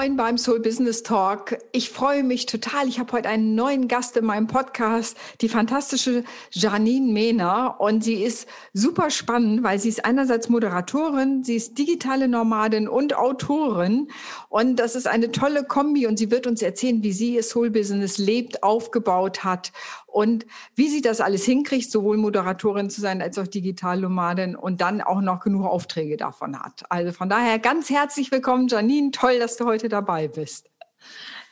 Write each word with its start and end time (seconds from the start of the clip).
moin 0.00 0.16
beim 0.16 0.38
Soul 0.38 0.60
Business 0.60 1.02
Talk. 1.02 1.58
Ich 1.72 1.90
freue 1.90 2.22
mich 2.22 2.46
total. 2.46 2.88
Ich 2.88 2.98
habe 2.98 3.12
heute 3.12 3.28
einen 3.28 3.54
neuen 3.54 3.86
Gast 3.86 4.16
in 4.16 4.24
meinem 4.24 4.46
Podcast, 4.46 5.14
die 5.42 5.48
fantastische 5.50 6.24
Janine 6.52 7.12
Mehner. 7.12 7.76
Und 7.80 8.02
sie 8.02 8.22
ist 8.22 8.48
super 8.72 9.10
spannend, 9.10 9.62
weil 9.62 9.78
sie 9.78 9.90
ist 9.90 10.06
einerseits 10.06 10.48
Moderatorin, 10.48 11.44
sie 11.44 11.56
ist 11.56 11.76
digitale 11.76 12.28
Nomadin 12.28 12.88
und 12.88 13.14
Autorin. 13.14 14.08
Und 14.48 14.76
das 14.76 14.96
ist 14.96 15.06
eine 15.06 15.32
tolle 15.32 15.64
Kombi. 15.64 16.06
Und 16.06 16.18
sie 16.18 16.30
wird 16.30 16.46
uns 16.46 16.62
erzählen, 16.62 17.02
wie 17.02 17.12
sie 17.12 17.34
ihr 17.34 17.42
Soul 17.42 17.68
Business 17.68 18.16
lebt, 18.16 18.62
aufgebaut 18.62 19.44
hat 19.44 19.70
und 20.12 20.46
wie 20.74 20.88
sie 20.88 21.02
das 21.02 21.20
alles 21.20 21.44
hinkriegt, 21.44 21.90
sowohl 21.90 22.16
Moderatorin 22.16 22.90
zu 22.90 23.00
sein 23.00 23.22
als 23.22 23.38
auch 23.38 23.46
Digitalnomadin 23.46 24.56
und 24.56 24.80
dann 24.80 25.00
auch 25.00 25.20
noch 25.20 25.40
genug 25.40 25.64
Aufträge 25.64 26.16
davon 26.16 26.58
hat. 26.58 26.82
Also 26.88 27.12
von 27.12 27.28
daher 27.28 27.58
ganz 27.58 27.90
herzlich 27.90 28.30
willkommen, 28.30 28.68
Janine. 28.68 29.10
Toll, 29.10 29.38
dass 29.38 29.56
du 29.56 29.64
heute 29.64 29.88
dabei 29.88 30.28
bist. 30.28 30.70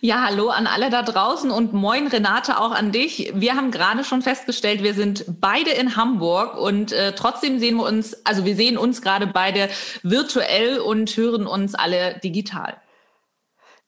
Ja, 0.00 0.24
hallo 0.24 0.50
an 0.50 0.68
alle 0.68 0.90
da 0.90 1.02
draußen 1.02 1.50
und 1.50 1.72
moin 1.72 2.06
Renate 2.06 2.60
auch 2.60 2.70
an 2.70 2.92
dich. 2.92 3.32
Wir 3.34 3.56
haben 3.56 3.72
gerade 3.72 4.04
schon 4.04 4.22
festgestellt, 4.22 4.84
wir 4.84 4.94
sind 4.94 5.24
beide 5.40 5.70
in 5.70 5.96
Hamburg 5.96 6.56
und 6.56 6.92
äh, 6.92 7.16
trotzdem 7.16 7.58
sehen 7.58 7.78
wir 7.78 7.84
uns, 7.84 8.24
also 8.24 8.44
wir 8.44 8.54
sehen 8.54 8.78
uns 8.78 9.02
gerade 9.02 9.26
beide 9.26 9.68
virtuell 10.04 10.78
und 10.78 11.16
hören 11.16 11.48
uns 11.48 11.74
alle 11.74 12.20
digital. 12.22 12.76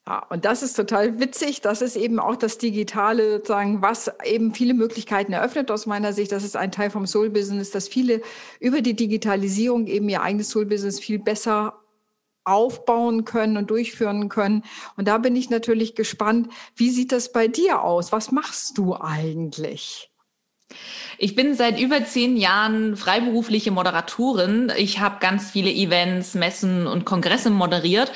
Ja, 0.06 0.26
und 0.30 0.44
das 0.44 0.62
ist 0.62 0.74
total 0.74 1.20
witzig. 1.20 1.60
Das 1.60 1.82
ist 1.82 1.96
eben 1.96 2.18
auch 2.18 2.36
das 2.36 2.58
Digitale, 2.58 3.32
sozusagen, 3.32 3.82
was 3.82 4.10
eben 4.24 4.54
viele 4.54 4.74
Möglichkeiten 4.74 5.32
eröffnet 5.32 5.70
aus 5.70 5.86
meiner 5.86 6.12
Sicht. 6.12 6.32
Das 6.32 6.42
ist 6.42 6.56
ein 6.56 6.72
Teil 6.72 6.90
vom 6.90 7.06
Soul-Business, 7.06 7.70
dass 7.70 7.88
viele 7.88 8.22
über 8.60 8.80
die 8.80 8.96
Digitalisierung 8.96 9.86
eben 9.86 10.08
ihr 10.08 10.22
eigenes 10.22 10.50
Soul-Business 10.50 11.00
viel 11.00 11.18
besser 11.18 11.74
aufbauen 12.44 13.24
können 13.24 13.56
und 13.56 13.70
durchführen 13.70 14.28
können. 14.28 14.64
Und 14.96 15.06
da 15.06 15.18
bin 15.18 15.36
ich 15.36 15.50
natürlich 15.50 15.94
gespannt, 15.94 16.50
wie 16.74 16.90
sieht 16.90 17.12
das 17.12 17.32
bei 17.32 17.48
dir 17.48 17.82
aus? 17.82 18.12
Was 18.12 18.32
machst 18.32 18.78
du 18.78 18.96
eigentlich? 18.96 20.10
Ich 21.22 21.34
bin 21.34 21.54
seit 21.54 21.78
über 21.78 22.02
zehn 22.06 22.38
Jahren 22.38 22.96
freiberufliche 22.96 23.70
Moderatorin. 23.70 24.72
Ich 24.78 25.00
habe 25.00 25.16
ganz 25.20 25.50
viele 25.50 25.70
Events, 25.70 26.32
Messen 26.32 26.86
und 26.86 27.04
Kongresse 27.04 27.50
moderiert. 27.50 28.10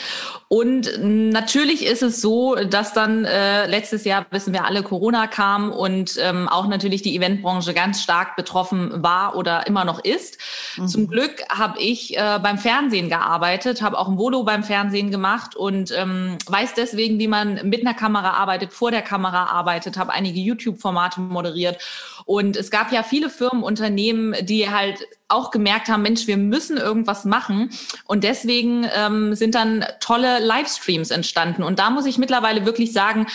Und 0.49 0.91
natürlich 1.03 1.85
ist 1.85 2.03
es 2.03 2.23
so, 2.23 2.55
dass 2.55 2.95
dann 2.95 3.27
äh, 3.27 3.67
letztes 3.67 4.05
Jahr, 4.05 4.25
wissen 4.31 4.55
wir 4.55 4.65
alle, 4.65 4.83
Corona 4.83 5.27
kam 5.27 5.71
und 5.71 6.17
ähm, 6.19 6.49
auch 6.49 6.67
natürlich 6.67 7.03
die 7.03 7.15
Eventbranche 7.15 7.75
ganz 7.75 8.03
stark 8.03 8.37
betroffen 8.37 9.03
war 9.03 9.37
oder 9.37 9.67
immer 9.67 9.85
noch 9.85 10.03
ist. 10.03 10.39
Mhm. 10.79 10.89
Zum 10.89 11.09
Glück 11.09 11.43
habe 11.51 11.81
ich 11.81 12.17
äh, 12.17 12.39
beim 12.43 12.57
Fernsehen 12.57 13.11
gearbeitet, 13.11 13.83
habe 13.83 13.99
auch 13.99 14.09
ein 14.09 14.17
Volo 14.17 14.45
beim 14.45 14.65
Fernsehen 14.65 15.11
gemacht 15.11 15.57
und 15.57 15.93
ähm, 15.95 16.39
weiß 16.47 16.73
deswegen, 16.73 17.19
wie 17.19 17.29
man 17.29 17.69
mit 17.69 17.81
einer 17.81 17.95
Kamera 17.95 18.31
arbeitet, 18.31 18.73
vor 18.73 18.91
der 18.91 19.03
Kamera 19.03 19.47
arbeitet, 19.47 19.99
habe 19.99 20.13
einige 20.13 20.41
YouTube-Formate 20.41 21.21
moderiert. 21.21 21.83
Und 22.27 22.57
es 22.57 22.71
gab 22.71 22.94
ja 22.95 23.03
viele 23.03 23.29
Firmen, 23.29 23.63
Unternehmen, 23.63 24.35
die 24.43 24.71
halt 24.71 25.07
auch 25.29 25.51
gemerkt 25.51 25.89
haben, 25.89 26.03
Mensch, 26.03 26.27
wir 26.27 26.37
müssen 26.37 26.77
irgendwas 26.77 27.25
machen. 27.25 27.71
Und 28.07 28.25
deswegen 28.25 28.87
ähm, 28.95 29.35
sind 29.35 29.55
dann 29.55 29.85
tolle 30.01 30.39
Livestreams 30.39 31.11
entstanden. 31.11 31.63
Und 31.63 31.79
da 31.79 31.91
muss 31.91 32.07
ich 32.07 32.19
mittlerweile 32.19 32.65
wirklich 32.65 32.93
sagen, 32.93 33.27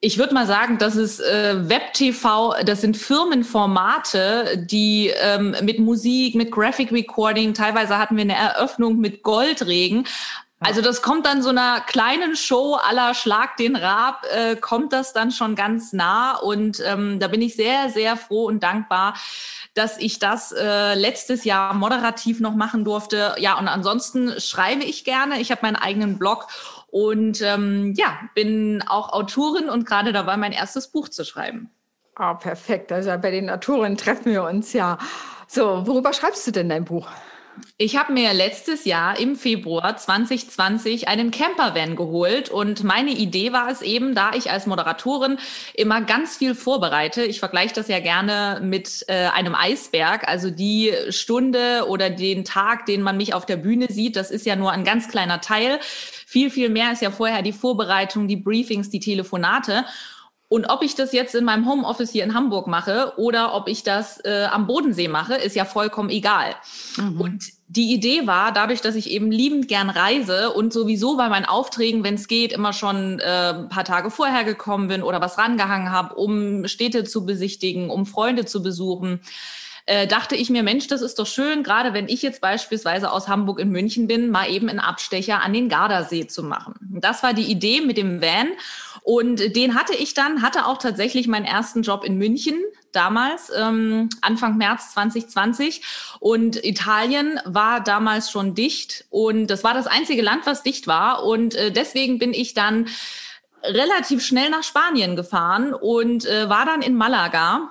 ich 0.00 0.16
würde 0.16 0.32
mal 0.32 0.46
sagen, 0.46 0.78
das 0.78 0.94
ist 0.94 1.20
äh, 1.20 1.68
Web-TV, 1.68 2.54
das 2.64 2.80
sind 2.80 2.96
Firmenformate, 2.96 4.64
die 4.64 5.12
ähm, 5.20 5.56
mit 5.62 5.80
Musik, 5.80 6.36
mit 6.36 6.52
Graphic 6.52 6.92
Recording, 6.92 7.52
teilweise 7.52 7.98
hatten 7.98 8.16
wir 8.16 8.22
eine 8.22 8.36
Eröffnung 8.36 8.98
mit 8.98 9.24
Goldregen. 9.24 10.06
Also 10.60 10.82
das 10.82 11.02
kommt 11.02 11.24
dann 11.24 11.40
so 11.40 11.50
einer 11.50 11.80
kleinen 11.80 12.34
Show 12.34 12.74
aller 12.74 13.14
Schlag 13.14 13.56
den 13.56 13.76
Rab, 13.76 14.24
äh, 14.32 14.56
kommt 14.56 14.92
das 14.92 15.12
dann 15.12 15.30
schon 15.30 15.54
ganz 15.54 15.92
nah. 15.92 16.36
Und 16.36 16.82
ähm, 16.84 17.20
da 17.20 17.28
bin 17.28 17.40
ich 17.42 17.54
sehr, 17.54 17.90
sehr 17.90 18.16
froh 18.16 18.46
und 18.46 18.62
dankbar, 18.62 19.14
dass 19.74 19.98
ich 19.98 20.18
das 20.18 20.50
äh, 20.50 20.94
letztes 20.94 21.44
Jahr 21.44 21.74
moderativ 21.74 22.40
noch 22.40 22.56
machen 22.56 22.84
durfte. 22.84 23.36
Ja, 23.38 23.56
und 23.56 23.68
ansonsten 23.68 24.40
schreibe 24.40 24.82
ich 24.82 25.04
gerne. 25.04 25.40
Ich 25.40 25.52
habe 25.52 25.60
meinen 25.62 25.76
eigenen 25.76 26.18
Blog 26.18 26.48
und 26.88 27.40
ähm, 27.40 27.94
ja, 27.96 28.18
bin 28.34 28.82
auch 28.88 29.12
Autorin 29.12 29.68
und 29.68 29.86
gerade 29.86 30.12
dabei, 30.12 30.36
mein 30.36 30.52
erstes 30.52 30.88
Buch 30.88 31.08
zu 31.08 31.24
schreiben. 31.24 31.70
Ah, 32.16 32.32
oh, 32.32 32.34
perfekt. 32.34 32.90
Also 32.90 33.16
bei 33.18 33.30
den 33.30 33.48
Autoren 33.48 33.96
treffen 33.96 34.32
wir 34.32 34.42
uns 34.42 34.72
ja. 34.72 34.98
So, 35.46 35.86
worüber 35.86 36.12
schreibst 36.12 36.44
du 36.48 36.50
denn 36.50 36.68
dein 36.68 36.84
Buch? 36.84 37.08
Ich 37.76 37.96
habe 37.96 38.12
mir 38.12 38.32
letztes 38.34 38.84
Jahr 38.84 39.18
im 39.18 39.36
Februar 39.36 39.96
2020 39.96 41.08
einen 41.08 41.30
Campervan 41.30 41.96
geholt 41.96 42.50
und 42.50 42.84
meine 42.84 43.10
Idee 43.10 43.52
war 43.52 43.70
es 43.70 43.82
eben, 43.82 44.14
da 44.14 44.32
ich 44.34 44.50
als 44.50 44.66
Moderatorin 44.66 45.38
immer 45.74 46.00
ganz 46.00 46.36
viel 46.36 46.54
vorbereite. 46.54 47.22
Ich 47.24 47.38
vergleiche 47.38 47.74
das 47.74 47.88
ja 47.88 48.00
gerne 48.00 48.60
mit 48.62 49.04
äh, 49.08 49.28
einem 49.28 49.54
Eisberg, 49.54 50.28
also 50.28 50.50
die 50.50 50.92
Stunde 51.10 51.86
oder 51.88 52.10
den 52.10 52.44
Tag, 52.44 52.86
den 52.86 53.02
man 53.02 53.16
mich 53.16 53.34
auf 53.34 53.46
der 53.46 53.56
Bühne 53.56 53.86
sieht, 53.90 54.16
das 54.16 54.30
ist 54.30 54.46
ja 54.46 54.56
nur 54.56 54.72
ein 54.72 54.84
ganz 54.84 55.08
kleiner 55.08 55.40
Teil. 55.40 55.78
Viel, 56.26 56.50
viel 56.50 56.68
mehr 56.68 56.92
ist 56.92 57.02
ja 57.02 57.10
vorher 57.10 57.42
die 57.42 57.52
Vorbereitung, 57.52 58.28
die 58.28 58.36
Briefings, 58.36 58.90
die 58.90 59.00
Telefonate. 59.00 59.84
Und 60.48 60.70
ob 60.70 60.82
ich 60.82 60.94
das 60.94 61.12
jetzt 61.12 61.34
in 61.34 61.44
meinem 61.44 61.68
Homeoffice 61.68 62.10
hier 62.10 62.24
in 62.24 62.32
Hamburg 62.32 62.66
mache 62.68 63.12
oder 63.18 63.54
ob 63.54 63.68
ich 63.68 63.82
das 63.82 64.18
äh, 64.24 64.46
am 64.50 64.66
Bodensee 64.66 65.08
mache, 65.08 65.34
ist 65.34 65.54
ja 65.54 65.66
vollkommen 65.66 66.08
egal. 66.08 66.54
Mhm. 66.96 67.20
Und 67.20 67.44
die 67.68 67.92
Idee 67.92 68.26
war, 68.26 68.50
dadurch, 68.50 68.80
dass 68.80 68.94
ich 68.94 69.10
eben 69.10 69.30
liebend 69.30 69.68
gern 69.68 69.90
reise 69.90 70.50
und 70.52 70.72
sowieso 70.72 71.18
bei 71.18 71.28
meinen 71.28 71.44
Aufträgen, 71.44 72.02
wenn 72.02 72.14
es 72.14 72.28
geht, 72.28 72.54
immer 72.54 72.72
schon 72.72 73.20
äh, 73.20 73.52
ein 73.58 73.68
paar 73.68 73.84
Tage 73.84 74.10
vorher 74.10 74.44
gekommen 74.44 74.88
bin 74.88 75.02
oder 75.02 75.20
was 75.20 75.36
rangehangen 75.36 75.92
habe, 75.92 76.14
um 76.14 76.66
Städte 76.66 77.04
zu 77.04 77.26
besichtigen, 77.26 77.90
um 77.90 78.06
Freunde 78.06 78.46
zu 78.46 78.62
besuchen, 78.62 79.20
äh, 79.88 80.06
dachte 80.06 80.36
ich 80.36 80.50
mir, 80.50 80.62
Mensch, 80.62 80.86
das 80.86 81.00
ist 81.00 81.18
doch 81.18 81.26
schön, 81.26 81.62
gerade 81.62 81.94
wenn 81.94 82.08
ich 82.08 82.20
jetzt 82.20 82.42
beispielsweise 82.42 83.10
aus 83.10 83.26
Hamburg 83.26 83.58
in 83.58 83.70
München 83.70 84.06
bin, 84.06 84.30
mal 84.30 84.50
eben 84.50 84.68
einen 84.68 84.80
Abstecher 84.80 85.42
an 85.42 85.54
den 85.54 85.70
Gardasee 85.70 86.26
zu 86.26 86.42
machen. 86.42 86.74
Das 87.00 87.22
war 87.22 87.32
die 87.32 87.50
Idee 87.50 87.80
mit 87.80 87.96
dem 87.96 88.20
Van 88.20 88.48
und 89.02 89.56
den 89.56 89.74
hatte 89.74 89.94
ich 89.94 90.12
dann, 90.12 90.42
hatte 90.42 90.66
auch 90.66 90.76
tatsächlich 90.76 91.26
meinen 91.26 91.46
ersten 91.46 91.80
Job 91.80 92.04
in 92.04 92.18
München 92.18 92.62
damals, 92.92 93.50
ähm, 93.56 94.10
Anfang 94.20 94.58
März 94.58 94.92
2020. 94.92 95.80
Und 96.20 96.62
Italien 96.62 97.40
war 97.46 97.82
damals 97.82 98.30
schon 98.30 98.54
dicht 98.54 99.06
und 99.08 99.46
das 99.46 99.64
war 99.64 99.72
das 99.72 99.86
einzige 99.86 100.20
Land, 100.20 100.44
was 100.44 100.62
dicht 100.62 100.86
war. 100.86 101.24
Und 101.24 101.54
äh, 101.54 101.72
deswegen 101.72 102.18
bin 102.18 102.34
ich 102.34 102.52
dann 102.52 102.88
relativ 103.62 104.22
schnell 104.22 104.50
nach 104.50 104.62
Spanien 104.62 105.16
gefahren 105.16 105.72
und 105.72 106.26
äh, 106.26 106.50
war 106.50 106.66
dann 106.66 106.82
in 106.82 106.94
Malaga 106.94 107.70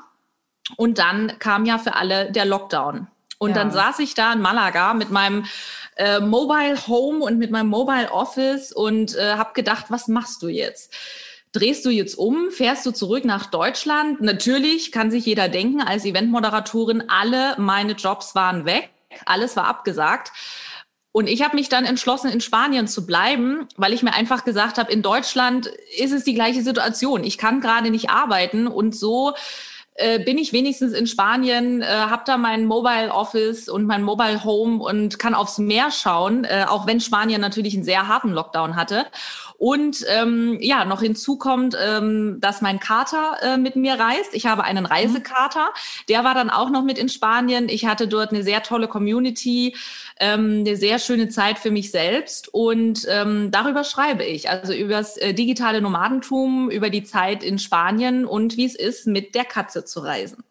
und 0.76 1.00
dann 1.00 1.40
kam 1.40 1.66
ja 1.66 1.78
für 1.78 1.96
alle 1.96 2.32
der 2.32 2.46
Lockdown. 2.46 3.08
Und 3.40 3.52
ja. 3.52 3.56
dann 3.56 3.72
saß 3.72 4.00
ich 4.00 4.16
da 4.16 4.34
in 4.34 4.42
Malaga 4.42 4.94
mit 4.94 5.12
meinem 5.12 5.46
äh, 5.96 6.20
Mobile 6.20 6.88
Home 6.88 7.24
und 7.24 7.38
mit 7.38 7.52
meinem 7.52 7.70
Mobile 7.70 8.12
Office 8.12 8.72
und 8.72 9.16
äh, 9.16 9.34
habe 9.34 9.54
gedacht, 9.54 9.86
was 9.90 10.08
machst 10.08 10.42
du 10.42 10.48
jetzt? 10.48 10.94
Drehst 11.52 11.86
du 11.86 11.90
jetzt 11.90 12.16
um? 12.16 12.52
Fährst 12.52 12.86
du 12.86 12.92
zurück 12.92 13.26
nach 13.26 13.46
Deutschland? 13.46 14.22
Natürlich 14.22 14.92
kann 14.92 15.12
sich 15.12 15.26
jeder 15.26 15.50
denken, 15.50 15.82
als 15.82 16.06
Eventmoderatorin, 16.06 17.04
alle 17.08 17.56
meine 17.58 17.94
Jobs 17.94 18.36
waren 18.36 18.66
weg, 18.66 18.90
alles 19.26 19.56
war 19.56 19.66
abgesagt. 19.66 20.32
Und 21.12 21.28
ich 21.28 21.42
habe 21.42 21.56
mich 21.56 21.70
dann 21.70 21.86
entschlossen, 21.86 22.30
in 22.30 22.42
Spanien 22.42 22.88
zu 22.88 23.08
bleiben, 23.08 23.68
weil 23.76 23.94
ich 23.94 24.04
mir 24.04 24.14
einfach 24.14 24.46
gesagt 24.46 24.78
habe, 24.78 24.92
in 24.92 25.02
Deutschland 25.02 25.68
ist 25.98 26.12
es 26.12 26.24
die 26.24 26.36
gleiche 26.36 26.62
Situation. 26.62 27.24
Ich 27.24 27.40
kann 27.40 27.62
gerade 27.62 27.90
nicht 27.90 28.12
arbeiten 28.12 28.68
und 28.68 28.96
so 28.96 29.34
äh, 29.98 30.20
bin 30.20 30.38
ich 30.38 30.54
wenigstens 30.54 30.94
in 30.94 31.08
Spanien, 31.08 31.82
äh, 31.82 31.86
habe 31.86 32.22
da 32.26 32.38
mein 32.38 32.66
Mobile 32.66 33.12
Office 33.12 33.68
und 33.68 33.86
mein 33.86 34.04
Mobile 34.04 34.44
Home 34.44 34.84
und 34.84 35.18
kann 35.18 35.34
aufs 35.34 35.58
Meer 35.58 35.90
schauen, 35.90 36.44
äh, 36.44 36.66
auch 36.68 36.86
wenn 36.86 37.00
Spanien 37.00 37.42
natürlich 37.42 37.74
einen 37.74 37.84
sehr 37.84 38.08
harten 38.08 38.30
Lockdown 38.30 38.76
hatte. 38.76 39.08
Und 39.58 40.06
ähm, 40.08 40.60
ja, 40.62 40.86
noch 40.86 41.02
hinzu 41.02 41.38
kommt, 41.38 41.76
ähm, 41.84 42.38
dass 42.40 42.62
mein 42.62 42.80
Kater 42.80 43.38
äh, 43.42 43.58
mit 43.58 43.76
mir 43.76 43.96
reist. 43.96 44.34
Ich 44.34 44.46
habe 44.46 44.64
einen 44.64 44.86
Reisekater, 44.86 45.70
der 46.10 46.24
war 46.24 46.36
dann 46.36 46.50
auch 46.52 46.70
noch 46.70 46.84
mit 46.84 46.98
in 46.98 47.10
Spanien. 47.10 47.68
Ich 47.68 47.86
hatte 47.86 48.08
dort 48.08 48.32
eine 48.32 48.44
sehr 48.44 48.62
tolle 48.62 48.88
Community, 48.88 49.76
ähm, 50.20 50.64
eine 50.66 50.76
sehr 50.76 51.00
schöne 51.00 51.30
Zeit 51.30 51.58
für 51.58 51.72
mich 51.72 51.90
selbst 51.90 52.54
und 52.54 53.08
ähm, 53.10 53.50
darüber 53.52 53.84
schreibe 53.84 54.24
ich. 54.24 54.50
Also 54.50 54.74
über 54.74 54.94
das 54.94 55.18
äh, 55.18 55.34
digitale 55.34 55.82
Nomadentum, 55.82 56.70
über 56.70 56.90
die 56.90 57.04
Zeit 57.04 57.44
in 57.44 57.58
Spanien 57.58 58.26
und 58.26 58.58
wie 58.58 58.66
es 58.66 58.76
ist, 58.76 59.08
mit 59.08 59.34
der 59.34 59.46
Katze 59.46 59.86
zu 59.86 60.02
reisen. 60.02 60.44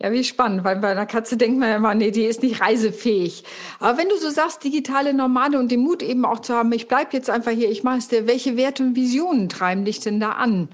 Ja, 0.00 0.10
wie 0.10 0.24
spannend, 0.24 0.64
weil 0.64 0.76
bei 0.76 0.90
einer 0.90 1.06
Katze 1.06 1.36
denkt 1.36 1.58
man 1.58 1.68
ja 1.68 1.76
immer, 1.76 1.94
nee, 1.94 2.10
die 2.10 2.24
ist 2.24 2.42
nicht 2.42 2.60
reisefähig. 2.60 3.44
Aber 3.78 3.96
wenn 3.96 4.08
du 4.08 4.16
so 4.16 4.28
sagst, 4.28 4.64
digitale 4.64 5.14
Nomade 5.14 5.58
und 5.58 5.70
den 5.70 5.80
Mut 5.80 6.02
eben 6.02 6.24
auch 6.24 6.40
zu 6.40 6.54
haben, 6.54 6.72
ich 6.72 6.88
bleib 6.88 7.12
jetzt 7.14 7.30
einfach 7.30 7.52
hier, 7.52 7.70
ich 7.70 7.84
mache 7.84 7.98
es 7.98 8.08
dir, 8.08 8.26
welche 8.26 8.56
Werte 8.56 8.82
und 8.82 8.96
Visionen 8.96 9.48
treiben 9.48 9.84
dich 9.84 10.00
denn 10.00 10.18
da 10.18 10.32
an? 10.32 10.68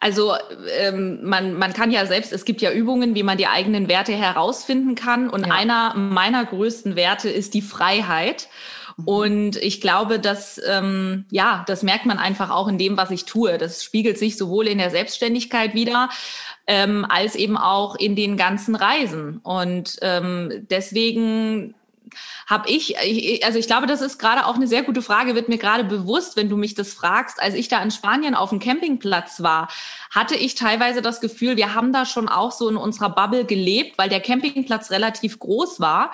Also 0.00 0.34
ähm, 0.78 1.20
man, 1.22 1.54
man 1.54 1.74
kann 1.74 1.90
ja 1.90 2.06
selbst, 2.06 2.32
es 2.32 2.46
gibt 2.46 2.62
ja 2.62 2.72
Übungen, 2.72 3.14
wie 3.14 3.22
man 3.22 3.36
die 3.36 3.46
eigenen 3.46 3.86
Werte 3.86 4.12
herausfinden 4.12 4.94
kann. 4.94 5.28
Und 5.28 5.46
ja. 5.46 5.52
einer 5.52 5.94
meiner 5.94 6.44
größten 6.44 6.96
Werte 6.96 7.28
ist 7.28 7.52
die 7.52 7.60
Freiheit. 7.60 8.48
Mhm. 8.96 9.04
Und 9.04 9.56
ich 9.56 9.82
glaube, 9.82 10.18
dass, 10.18 10.58
ähm, 10.66 11.26
ja, 11.30 11.64
das 11.66 11.82
merkt 11.82 12.06
man 12.06 12.18
einfach 12.18 12.48
auch 12.48 12.66
in 12.66 12.78
dem, 12.78 12.96
was 12.96 13.10
ich 13.10 13.26
tue. 13.26 13.58
Das 13.58 13.84
spiegelt 13.84 14.18
sich 14.18 14.38
sowohl 14.38 14.68
in 14.68 14.78
der 14.78 14.90
Selbstständigkeit 14.90 15.74
wieder, 15.74 16.08
ähm, 16.66 17.06
als 17.08 17.34
eben 17.34 17.56
auch 17.56 17.96
in 17.96 18.16
den 18.16 18.36
ganzen 18.36 18.74
Reisen. 18.74 19.38
Und 19.38 19.98
ähm, 20.02 20.66
deswegen 20.70 21.74
habe 22.50 22.68
ich, 22.68 22.96
also 23.44 23.60
ich 23.60 23.68
glaube, 23.68 23.86
das 23.86 24.00
ist 24.00 24.18
gerade 24.18 24.44
auch 24.44 24.56
eine 24.56 24.66
sehr 24.66 24.82
gute 24.82 25.02
Frage, 25.02 25.36
wird 25.36 25.48
mir 25.48 25.56
gerade 25.56 25.84
bewusst, 25.84 26.36
wenn 26.36 26.48
du 26.48 26.56
mich 26.56 26.74
das 26.74 26.92
fragst. 26.92 27.40
Als 27.40 27.54
ich 27.54 27.68
da 27.68 27.80
in 27.80 27.92
Spanien 27.92 28.34
auf 28.34 28.50
dem 28.50 28.58
Campingplatz 28.58 29.40
war, 29.40 29.68
hatte 30.10 30.34
ich 30.34 30.56
teilweise 30.56 31.00
das 31.00 31.20
Gefühl, 31.20 31.56
wir 31.56 31.76
haben 31.76 31.92
da 31.92 32.04
schon 32.04 32.28
auch 32.28 32.50
so 32.50 32.68
in 32.68 32.76
unserer 32.76 33.10
Bubble 33.10 33.44
gelebt, 33.44 33.98
weil 33.98 34.08
der 34.08 34.18
Campingplatz 34.18 34.90
relativ 34.90 35.38
groß 35.38 35.78
war 35.78 36.10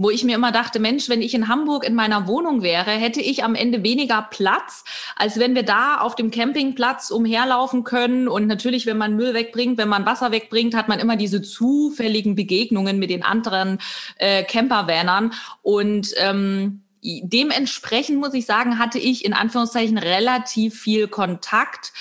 wo 0.00 0.08
ich 0.08 0.24
mir 0.24 0.34
immer 0.34 0.50
dachte, 0.50 0.80
Mensch, 0.80 1.10
wenn 1.10 1.20
ich 1.20 1.34
in 1.34 1.46
Hamburg 1.46 1.86
in 1.86 1.94
meiner 1.94 2.26
Wohnung 2.26 2.62
wäre, 2.62 2.90
hätte 2.90 3.20
ich 3.20 3.44
am 3.44 3.54
Ende 3.54 3.82
weniger 3.82 4.26
Platz, 4.30 4.82
als 5.14 5.38
wenn 5.38 5.54
wir 5.54 5.62
da 5.62 5.98
auf 5.98 6.14
dem 6.14 6.30
Campingplatz 6.30 7.10
umherlaufen 7.10 7.84
können. 7.84 8.26
Und 8.26 8.46
natürlich, 8.46 8.86
wenn 8.86 8.96
man 8.96 9.14
Müll 9.14 9.34
wegbringt, 9.34 9.76
wenn 9.76 9.90
man 9.90 10.06
Wasser 10.06 10.32
wegbringt, 10.32 10.74
hat 10.74 10.88
man 10.88 11.00
immer 11.00 11.16
diese 11.16 11.42
zufälligen 11.42 12.34
Begegnungen 12.34 12.98
mit 12.98 13.10
den 13.10 13.22
anderen 13.22 13.78
äh, 14.16 14.42
Campervanern. 14.42 15.34
Und 15.60 15.79
ähm, 16.16 16.82
dementsprechend 17.02 18.18
muss 18.18 18.34
ich 18.34 18.46
sagen, 18.46 18.78
hatte 18.78 18.98
ich 18.98 19.24
in 19.24 19.32
Anführungszeichen 19.32 19.98
relativ 19.98 20.78
viel 20.78 21.08
Kontakt 21.08 21.92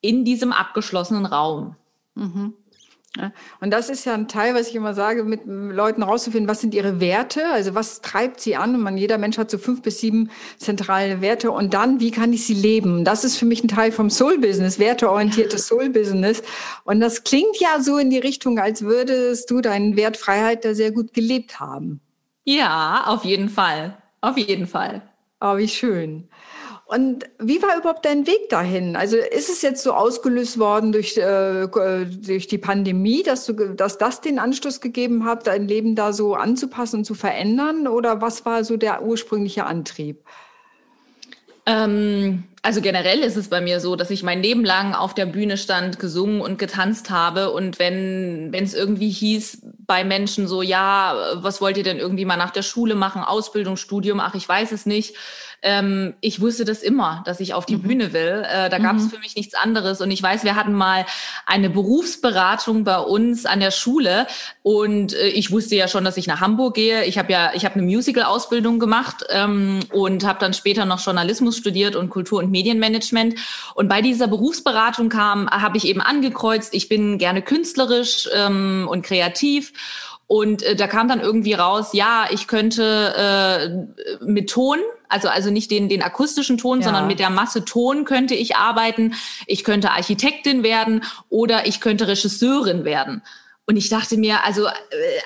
in 0.00 0.24
diesem 0.24 0.52
abgeschlossenen 0.52 1.26
Raum. 1.26 1.76
Mhm. 2.14 2.54
Und 3.60 3.72
das 3.72 3.90
ist 3.90 4.04
ja 4.04 4.14
ein 4.14 4.28
Teil, 4.28 4.54
was 4.54 4.68
ich 4.68 4.76
immer 4.76 4.94
sage, 4.94 5.24
mit 5.24 5.40
Leuten 5.44 6.04
rauszufinden, 6.04 6.48
was 6.48 6.60
sind 6.60 6.74
ihre 6.74 7.00
Werte, 7.00 7.44
also 7.48 7.74
was 7.74 8.02
treibt 8.02 8.40
sie 8.40 8.54
an. 8.54 8.76
Und 8.76 8.82
man, 8.82 8.96
jeder 8.96 9.18
Mensch 9.18 9.36
hat 9.36 9.50
so 9.50 9.58
fünf 9.58 9.82
bis 9.82 9.98
sieben 9.98 10.30
zentrale 10.58 11.20
Werte. 11.20 11.50
Und 11.50 11.74
dann, 11.74 11.98
wie 11.98 12.12
kann 12.12 12.32
ich 12.32 12.46
sie 12.46 12.54
leben? 12.54 13.04
Das 13.04 13.24
ist 13.24 13.36
für 13.36 13.46
mich 13.46 13.64
ein 13.64 13.68
Teil 13.68 13.90
vom 13.90 14.10
Soul-Business, 14.10 14.78
werteorientiertes 14.78 15.66
Soul-Business. 15.68 16.42
Und 16.84 17.00
das 17.00 17.24
klingt 17.24 17.58
ja 17.58 17.80
so 17.80 17.98
in 17.98 18.10
die 18.10 18.18
Richtung, 18.18 18.60
als 18.60 18.82
würdest 18.82 19.50
du 19.50 19.60
deinen 19.60 19.96
Wert 19.96 20.16
Freiheit 20.16 20.64
da 20.64 20.74
sehr 20.74 20.92
gut 20.92 21.12
gelebt 21.12 21.58
haben. 21.58 22.00
Ja, 22.44 23.04
auf 23.06 23.24
jeden 23.24 23.48
Fall. 23.48 23.96
Auf 24.20 24.36
jeden 24.36 24.66
Fall. 24.66 25.02
Oh, 25.40 25.56
wie 25.56 25.68
schön. 25.68 26.28
Und 26.90 27.30
wie 27.38 27.62
war 27.62 27.78
überhaupt 27.78 28.04
dein 28.04 28.26
Weg 28.26 28.48
dahin? 28.48 28.96
Also 28.96 29.16
ist 29.16 29.48
es 29.48 29.62
jetzt 29.62 29.84
so 29.84 29.92
ausgelöst 29.92 30.58
worden 30.58 30.90
durch, 30.90 31.16
äh, 31.16 31.68
durch 31.68 32.48
die 32.48 32.58
Pandemie, 32.58 33.22
dass, 33.22 33.46
du, 33.46 33.52
dass 33.52 33.96
das 33.96 34.20
den 34.20 34.40
Anstoß 34.40 34.80
gegeben 34.80 35.24
hat, 35.24 35.46
dein 35.46 35.68
Leben 35.68 35.94
da 35.94 36.12
so 36.12 36.34
anzupassen 36.34 36.96
und 36.96 37.04
zu 37.04 37.14
verändern? 37.14 37.86
Oder 37.86 38.20
was 38.20 38.44
war 38.44 38.64
so 38.64 38.76
der 38.76 39.04
ursprüngliche 39.04 39.66
Antrieb? 39.66 40.24
Ähm, 41.64 42.42
also 42.62 42.80
generell 42.82 43.20
ist 43.20 43.36
es 43.36 43.48
bei 43.48 43.60
mir 43.60 43.80
so, 43.80 43.96
dass 43.96 44.10
ich 44.10 44.22
mein 44.22 44.42
Leben 44.42 44.64
lang 44.64 44.94
auf 44.94 45.14
der 45.14 45.26
Bühne 45.26 45.56
stand, 45.56 45.98
gesungen 45.98 46.40
und 46.40 46.58
getanzt 46.58 47.10
habe. 47.10 47.50
Und 47.50 47.78
wenn 47.78 48.52
es 48.52 48.74
irgendwie 48.74 49.10
hieß 49.10 49.62
bei 49.86 50.04
Menschen 50.04 50.46
so, 50.46 50.60
ja, 50.60 51.16
was 51.36 51.60
wollt 51.60 51.78
ihr 51.78 51.84
denn 51.84 51.98
irgendwie 51.98 52.26
mal 52.26 52.36
nach 52.36 52.50
der 52.50 52.62
Schule 52.62 52.94
machen, 52.94 53.22
Ausbildung, 53.22 53.76
Studium, 53.76 54.20
ach, 54.20 54.34
ich 54.34 54.48
weiß 54.48 54.72
es 54.72 54.84
nicht 54.84 55.14
ähm, 55.62 56.14
ich 56.20 56.40
wusste 56.40 56.64
das 56.64 56.82
immer, 56.82 57.22
dass 57.26 57.40
ich 57.40 57.52
auf 57.52 57.66
die 57.66 57.76
mhm. 57.76 57.82
Bühne 57.82 58.12
will. 58.12 58.44
Äh, 58.50 58.70
da 58.70 58.78
gab 58.78 58.96
es 58.96 59.04
mhm. 59.04 59.10
für 59.10 59.18
mich 59.18 59.36
nichts 59.36 59.54
anderes. 59.54 60.00
Und 60.00 60.10
ich 60.10 60.22
weiß, 60.22 60.44
wir 60.44 60.56
hatten 60.56 60.72
mal 60.72 61.04
eine 61.46 61.68
Berufsberatung 61.68 62.84
bei 62.84 62.98
uns 62.98 63.44
an 63.44 63.60
der 63.60 63.70
Schule 63.70 64.26
und 64.62 65.12
äh, 65.12 65.28
ich 65.28 65.50
wusste 65.50 65.76
ja 65.76 65.88
schon, 65.88 66.04
dass 66.04 66.16
ich 66.16 66.26
nach 66.26 66.40
Hamburg 66.40 66.74
gehe. 66.74 67.04
Ich 67.04 67.18
habe 67.18 67.32
ja, 67.32 67.52
ich 67.54 67.64
habe 67.64 67.74
eine 67.74 67.84
Musical-Ausbildung 67.84 68.78
gemacht 68.78 69.24
ähm, 69.28 69.80
und 69.92 70.24
habe 70.24 70.38
dann 70.38 70.54
später 70.54 70.84
noch 70.84 71.04
Journalismus 71.04 71.56
studiert 71.56 71.94
und 71.94 72.10
Kultur- 72.10 72.38
und 72.38 72.49
Medienmanagement. 72.50 73.34
Und 73.74 73.88
bei 73.88 74.02
dieser 74.02 74.28
Berufsberatung 74.28 75.08
kam, 75.08 75.48
habe 75.48 75.76
ich 75.76 75.86
eben 75.86 76.00
angekreuzt, 76.00 76.74
ich 76.74 76.88
bin 76.88 77.18
gerne 77.18 77.42
künstlerisch 77.42 78.28
ähm, 78.34 78.86
und 78.90 79.02
kreativ. 79.02 79.72
Und 80.26 80.62
äh, 80.62 80.76
da 80.76 80.86
kam 80.86 81.08
dann 81.08 81.20
irgendwie 81.20 81.54
raus, 81.54 81.88
ja, 81.92 82.26
ich 82.30 82.46
könnte 82.46 83.14
äh, 83.16 84.24
mit 84.24 84.48
Ton, 84.48 84.78
also 85.08 85.26
also 85.28 85.50
nicht 85.50 85.72
den 85.72 85.88
den 85.88 86.02
akustischen 86.02 86.56
Ton, 86.56 86.78
ja. 86.78 86.84
sondern 86.84 87.08
mit 87.08 87.18
der 87.18 87.30
Masse 87.30 87.64
Ton 87.64 88.04
könnte 88.04 88.36
ich 88.36 88.54
arbeiten. 88.54 89.14
Ich 89.48 89.64
könnte 89.64 89.90
Architektin 89.90 90.62
werden 90.62 91.02
oder 91.30 91.66
ich 91.66 91.80
könnte 91.80 92.06
Regisseurin 92.06 92.84
werden. 92.84 93.22
Und 93.70 93.76
ich 93.76 93.88
dachte 93.88 94.16
mir, 94.16 94.44
also, 94.44 94.66
äh, 94.66 94.72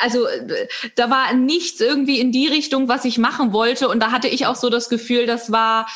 also 0.01 0.27
äh, 0.27 0.69
da 0.97 1.09
war 1.09 1.33
nichts 1.33 1.81
irgendwie 1.81 2.21
in 2.21 2.31
die 2.31 2.47
Richtung, 2.47 2.89
was 2.89 3.07
ich 3.07 3.17
machen 3.17 3.55
wollte. 3.55 3.89
Und 3.89 4.01
da 4.01 4.11
hatte 4.11 4.29
ich 4.29 4.47
auch 4.47 4.57
so 4.57 4.69
das 4.69 4.91
Gefühl, 4.91 5.25
das 5.27 5.51
war 5.51 5.87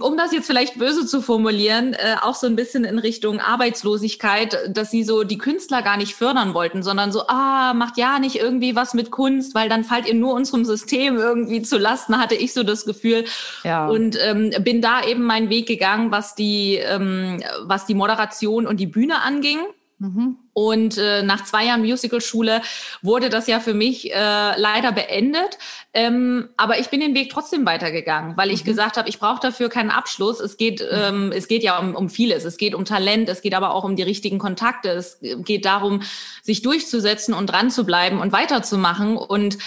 um 0.00 0.16
das 0.16 0.32
jetzt 0.32 0.46
vielleicht 0.46 0.78
böse 0.78 1.06
zu 1.06 1.20
formulieren, 1.20 1.94
äh, 1.94 2.16
auch 2.22 2.34
so 2.34 2.46
ein 2.46 2.56
bisschen 2.56 2.84
in 2.84 2.98
Richtung 2.98 3.40
Arbeitslosigkeit, 3.40 4.58
dass 4.68 4.90
sie 4.90 5.04
so 5.04 5.24
die 5.24 5.38
Künstler 5.38 5.82
gar 5.82 5.96
nicht 5.96 6.14
fördern 6.14 6.54
wollten, 6.54 6.82
sondern 6.82 7.12
so, 7.12 7.26
ah, 7.28 7.74
macht 7.74 7.98
ja 7.98 8.18
nicht 8.18 8.36
irgendwie 8.36 8.76
was 8.76 8.94
mit 8.94 9.10
Kunst, 9.10 9.54
weil 9.54 9.68
dann 9.68 9.84
fallt 9.84 10.06
ihr 10.06 10.14
nur 10.14 10.34
unserem 10.34 10.64
System 10.64 11.16
irgendwie 11.16 11.62
zu 11.62 11.78
Lasten, 11.78 12.18
hatte 12.18 12.34
ich 12.34 12.52
so 12.52 12.62
das 12.62 12.84
Gefühl. 12.84 13.24
Ja. 13.64 13.88
Und 13.88 14.18
ähm, 14.20 14.50
bin 14.60 14.80
da 14.80 15.04
eben 15.04 15.22
meinen 15.24 15.50
Weg 15.50 15.66
gegangen, 15.66 16.10
was 16.10 16.34
die, 16.34 16.76
ähm, 16.76 17.42
was 17.62 17.86
die 17.86 17.94
Moderation 17.94 18.66
und 18.66 18.78
die 18.78 18.86
Bühne 18.86 19.22
anging. 19.22 19.58
Mhm. 19.98 20.38
Und 20.58 20.96
äh, 20.96 21.22
nach 21.22 21.44
zwei 21.44 21.66
Jahren 21.66 21.82
Musicalschule 21.82 22.62
wurde 23.02 23.28
das 23.28 23.46
ja 23.46 23.60
für 23.60 23.74
mich 23.74 24.10
äh, 24.10 24.58
leider 24.58 24.90
beendet. 24.90 25.58
Ähm, 25.92 26.48
aber 26.56 26.78
ich 26.78 26.88
bin 26.88 27.00
den 27.00 27.14
Weg 27.14 27.28
trotzdem 27.28 27.66
weitergegangen, 27.66 28.38
weil 28.38 28.50
ich 28.50 28.62
mhm. 28.62 28.68
gesagt 28.68 28.96
habe, 28.96 29.06
ich 29.06 29.18
brauche 29.18 29.38
dafür 29.38 29.68
keinen 29.68 29.90
Abschluss. 29.90 30.40
Es 30.40 30.56
geht, 30.56 30.80
mhm. 30.80 30.86
ähm, 30.92 31.32
es 31.36 31.48
geht 31.48 31.62
ja 31.62 31.78
um, 31.78 31.94
um 31.94 32.08
vieles. 32.08 32.46
Es 32.46 32.56
geht 32.56 32.74
um 32.74 32.86
Talent, 32.86 33.28
es 33.28 33.42
geht 33.42 33.52
aber 33.52 33.74
auch 33.74 33.84
um 33.84 33.96
die 33.96 34.02
richtigen 34.02 34.38
Kontakte. 34.38 34.88
Es 34.88 35.18
geht 35.20 35.66
darum, 35.66 36.00
sich 36.42 36.62
durchzusetzen 36.62 37.34
und 37.34 37.48
dran 37.48 37.70
zu 37.70 37.84
bleiben 37.84 38.18
und 38.18 38.32
weiterzumachen. 38.32 39.18
Und 39.18 39.58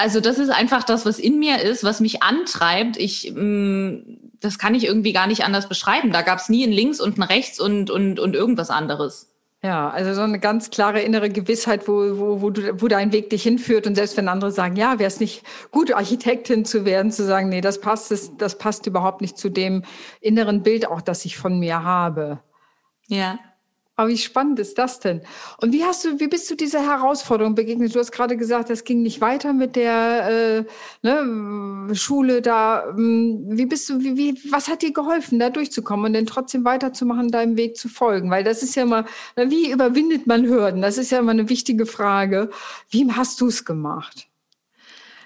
also 0.00 0.20
das 0.20 0.38
ist 0.38 0.48
einfach 0.48 0.84
das, 0.84 1.04
was 1.04 1.18
in 1.18 1.38
mir 1.38 1.60
ist, 1.60 1.84
was 1.84 2.00
mich 2.00 2.22
antreibt. 2.22 2.96
Ich, 2.96 3.30
mh, 3.34 3.98
das 4.40 4.58
kann 4.58 4.74
ich 4.74 4.86
irgendwie 4.86 5.12
gar 5.12 5.26
nicht 5.26 5.44
anders 5.44 5.68
beschreiben. 5.68 6.10
Da 6.10 6.22
gab 6.22 6.38
es 6.38 6.48
nie 6.48 6.66
ein 6.66 6.72
Links 6.72 7.02
und 7.02 7.18
ein 7.18 7.22
Rechts 7.22 7.60
und, 7.60 7.90
und, 7.90 8.18
und 8.18 8.34
irgendwas 8.34 8.70
anderes. 8.70 9.33
Ja, 9.64 9.88
also 9.88 10.12
so 10.12 10.20
eine 10.20 10.38
ganz 10.38 10.68
klare 10.68 11.00
innere 11.00 11.30
Gewissheit, 11.30 11.88
wo, 11.88 12.18
wo, 12.18 12.42
wo, 12.42 12.50
du, 12.50 12.82
wo 12.82 12.86
dein 12.86 13.12
Weg 13.12 13.30
dich 13.30 13.44
hinführt. 13.44 13.86
Und 13.86 13.94
selbst 13.94 14.14
wenn 14.18 14.28
andere 14.28 14.52
sagen, 14.52 14.76
ja, 14.76 14.98
wäre 14.98 15.08
es 15.08 15.20
nicht 15.20 15.42
gut, 15.70 15.90
Architektin 15.90 16.66
zu 16.66 16.84
werden, 16.84 17.10
zu 17.10 17.24
sagen, 17.24 17.48
nee, 17.48 17.62
das 17.62 17.80
passt, 17.80 18.10
das, 18.10 18.36
das 18.36 18.58
passt 18.58 18.86
überhaupt 18.86 19.22
nicht 19.22 19.38
zu 19.38 19.48
dem 19.48 19.82
inneren 20.20 20.62
Bild 20.62 20.86
auch, 20.86 21.00
das 21.00 21.24
ich 21.24 21.38
von 21.38 21.58
mir 21.58 21.82
habe. 21.82 22.40
Ja. 23.08 23.38
Aber 23.96 24.08
wie 24.08 24.18
spannend 24.18 24.58
ist 24.58 24.76
das 24.78 24.98
denn? 24.98 25.22
Und 25.58 25.72
wie 25.72 25.84
hast 25.84 26.04
du, 26.04 26.18
wie 26.18 26.26
bist 26.26 26.50
du 26.50 26.56
dieser 26.56 26.82
Herausforderung 26.82 27.54
begegnet? 27.54 27.94
Du 27.94 28.00
hast 28.00 28.10
gerade 28.10 28.36
gesagt, 28.36 28.68
das 28.68 28.82
ging 28.82 29.02
nicht 29.02 29.20
weiter 29.20 29.52
mit 29.52 29.76
der 29.76 30.64
äh, 31.02 31.06
ne, 31.06 31.94
Schule 31.94 32.42
da. 32.42 32.92
Wie 32.96 33.66
bist 33.66 33.88
du, 33.88 34.00
wie, 34.00 34.16
wie, 34.16 34.52
was 34.52 34.68
hat 34.68 34.82
dir 34.82 34.92
geholfen, 34.92 35.38
da 35.38 35.48
durchzukommen 35.48 36.06
und 36.06 36.12
dann 36.14 36.26
trotzdem 36.26 36.64
weiterzumachen, 36.64 37.30
deinem 37.30 37.56
Weg 37.56 37.76
zu 37.76 37.88
folgen? 37.88 38.30
Weil 38.30 38.42
das 38.42 38.64
ist 38.64 38.74
ja 38.74 38.82
immer, 38.82 39.04
wie 39.36 39.70
überwindet 39.70 40.26
man 40.26 40.44
Hürden? 40.44 40.82
Das 40.82 40.98
ist 40.98 41.12
ja 41.12 41.20
immer 41.20 41.30
eine 41.30 41.48
wichtige 41.48 41.86
Frage. 41.86 42.50
Wie 42.90 43.08
hast 43.12 43.40
du 43.40 43.46
es 43.46 43.64
gemacht? 43.64 44.26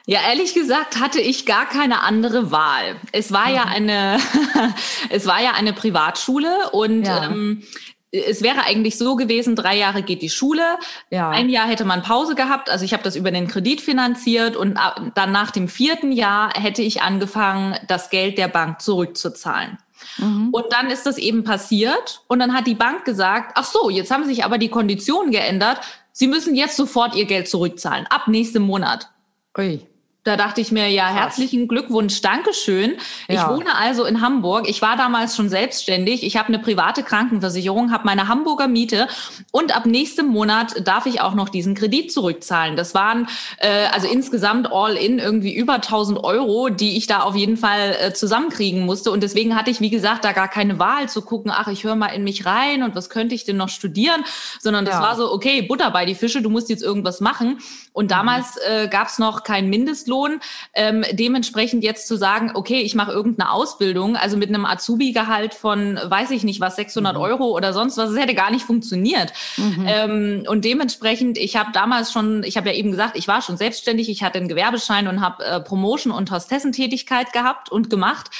Ja, 0.05 0.21
ehrlich 0.27 0.55
gesagt 0.55 1.01
hatte 1.01 1.21
ich 1.21 1.45
gar 1.45 1.67
keine 1.67 2.01
andere 2.01 2.51
Wahl. 2.51 2.97
Es 3.13 3.31
war 3.31 3.49
mhm. 3.49 3.55
ja 3.55 3.63
eine, 3.65 4.19
es 5.11 5.27
war 5.27 5.43
ja 5.43 5.53
eine 5.53 5.75
Privatschule 5.75 6.71
und 6.73 7.05
ja. 7.05 7.27
ähm, 7.27 7.63
es 8.11 8.43
wäre 8.43 8.65
eigentlich 8.65 8.97
so 8.97 9.17
gewesen, 9.17 9.55
drei 9.55 9.77
Jahre 9.77 10.03
geht 10.03 10.23
die 10.23 10.31
Schule, 10.31 10.79
ja. 11.11 11.31
ein 11.31 11.49
Jahr 11.49 11.67
hätte 11.67 11.85
man 11.85 12.03
Pause 12.03 12.35
gehabt, 12.35 12.71
also 12.71 12.85
ich 12.85 12.93
habe 12.93 13.03
das 13.03 13.17
über 13.17 13.31
den 13.31 13.49
Kredit 13.49 13.81
finanziert 13.81 14.57
und 14.57 14.79
dann 15.15 15.33
nach 15.33 15.51
dem 15.51 15.69
vierten 15.69 16.13
Jahr 16.13 16.53
hätte 16.55 16.83
ich 16.83 17.03
angefangen, 17.03 17.77
das 17.87 18.11
Geld 18.11 18.39
der 18.39 18.49
Bank 18.49 18.81
zurückzuzahlen. 18.81 19.79
Mhm. 20.19 20.51
Und 20.53 20.67
dann 20.71 20.91
ist 20.91 21.07
das 21.07 21.19
eben 21.19 21.45
passiert 21.45 22.23
und 22.29 22.39
dann 22.39 22.55
hat 22.55 22.67
die 22.67 22.75
Bank 22.75 23.05
gesagt, 23.05 23.53
ach 23.55 23.65
so, 23.65 23.91
jetzt 23.91 24.11
haben 24.11 24.25
sich 24.25 24.45
aber 24.45 24.59
die 24.59 24.69
Konditionen 24.69 25.31
geändert, 25.31 25.81
Sie 26.13 26.27
müssen 26.27 26.57
jetzt 26.57 26.77
sofort 26.77 27.15
Ihr 27.15 27.27
Geld 27.27 27.47
zurückzahlen, 27.47 28.07
ab 28.09 28.27
nächstem 28.27 28.63
Monat. 28.63 29.09
Ui. 29.57 29.87
Da 30.25 30.37
dachte 30.37 30.61
ich 30.61 30.73
mir, 30.73 30.89
ja, 30.89 31.05
Krass. 31.05 31.17
herzlichen 31.17 31.69
Glückwunsch, 31.69 32.21
Dankeschön. 32.21 32.97
Ja. 33.29 33.35
Ich 33.35 33.49
wohne 33.49 33.77
also 33.77 34.05
in 34.05 34.21
Hamburg. 34.21 34.69
Ich 34.69 34.83
war 34.83 34.97
damals 34.97 35.37
schon 35.37 35.49
selbstständig. 35.49 36.25
Ich 36.25 36.37
habe 36.37 36.49
eine 36.49 36.59
private 36.59 37.05
Krankenversicherung, 37.05 37.93
habe 37.93 38.05
meine 38.05 38.27
Hamburger 38.27 38.67
Miete 38.67 39.07
und 39.53 39.75
ab 39.75 39.87
nächstem 39.87 40.27
Monat 40.27 40.87
darf 40.87 41.07
ich 41.07 41.21
auch 41.21 41.35
noch 41.35 41.49
diesen 41.49 41.75
Kredit 41.75 42.13
zurückzahlen. 42.13 42.77
Das 42.77 42.95
waren 42.95 43.29
äh, 43.59 43.87
also 43.93 44.09
insgesamt 44.09 44.71
all 44.73 44.97
in 44.97 45.21
irgendwie 45.21 45.55
über 45.55 45.75
1000 45.75 46.23
Euro, 46.23 46.69
die 46.69 46.97
ich 46.97 47.07
da 47.07 47.21
auf 47.21 47.37
jeden 47.37 47.57
Fall 47.57 47.97
äh, 48.01 48.13
zusammenkriegen 48.13 48.85
musste. 48.85 49.13
Und 49.13 49.23
deswegen 49.23 49.55
hatte 49.55 49.71
ich, 49.71 49.81
wie 49.81 49.91
gesagt, 49.91 50.25
da 50.25 50.33
gar 50.33 50.49
keine 50.49 50.81
Wahl 50.81 51.09
zu 51.09 51.23
gucken, 51.23 51.53
ach, 51.55 51.69
ich 51.69 51.85
höre 51.85 51.95
mal 51.95 52.09
in 52.09 52.25
mich 52.25 52.45
rein 52.45 52.83
und 52.83 52.97
was 52.97 53.09
könnte 53.09 53.37
ich 53.37 53.45
denn 53.45 53.57
noch 53.57 53.69
studieren, 53.69 54.25
sondern 54.61 54.85
das 54.85 54.97
ja. 54.97 55.03
war 55.03 55.17
so, 55.17 55.33
okay, 55.33 55.63
Butter 55.63 55.93
bei 55.93 56.05
die 56.05 56.17
Fische, 56.17 56.43
du 56.43 56.51
musst 56.51 56.69
jetzt 56.69 56.83
irgendwas 56.83 57.21
machen. 57.21 57.61
Und 57.93 58.11
damals 58.11 58.57
äh, 58.69 58.89
gab 58.89 59.09
es 59.09 59.19
noch 59.19 59.45
kein 59.45 59.71
Mindest 59.71 60.08
Mindestlohn. 60.09 60.41
Ähm, 60.75 61.05
dementsprechend 61.13 61.85
jetzt 61.85 62.09
zu 62.09 62.17
sagen, 62.17 62.53
okay, 62.55 62.81
ich 62.81 62.95
mache 62.95 63.13
irgendeine 63.13 63.51
Ausbildung, 63.51 64.17
also 64.17 64.37
mit 64.37 64.49
einem 64.49 64.65
Azubi-Gehalt 64.65 65.55
von, 65.55 65.99
weiß 66.03 66.31
ich 66.31 66.45
nicht 66.45 66.61
was, 66.61 66.77
600 66.77 67.15
mhm. 67.15 67.21
Euro 67.21 67.57
oder 67.57 67.73
sonst 67.73 67.97
was, 67.97 68.11
das 68.11 68.19
hätte 68.19 68.35
gar 68.35 68.51
nicht 68.51 68.65
funktioniert. 68.65 69.33
Mhm. 69.57 69.87
Ähm, 69.87 70.45
und 70.49 70.65
dementsprechend, 70.65 71.39
ich 71.39 71.57
habe 71.57 71.71
damals 71.73 72.13
schon, 72.13 72.43
ich 72.43 72.57
habe 72.57 72.69
ja 72.69 72.75
eben 72.75 72.91
gesagt, 72.91 73.17
ich 73.17 73.29
war 73.29 73.43
schon 73.43 73.57
selbstständig, 73.57 74.09
ich 74.09 74.23
hatte 74.23 74.39
einen 74.39 74.49
Gewerbeschein 74.49 75.09
und 75.09 75.21
habe 75.21 75.45
äh, 75.45 75.61
Promotion 75.61 76.13
und 76.13 76.31
Hostessentätigkeit 76.31 77.33
gehabt 77.33 77.71
und 77.71 77.91
gemacht. 77.91 78.31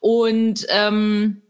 Und 0.00 0.66
ähm, 0.68 1.40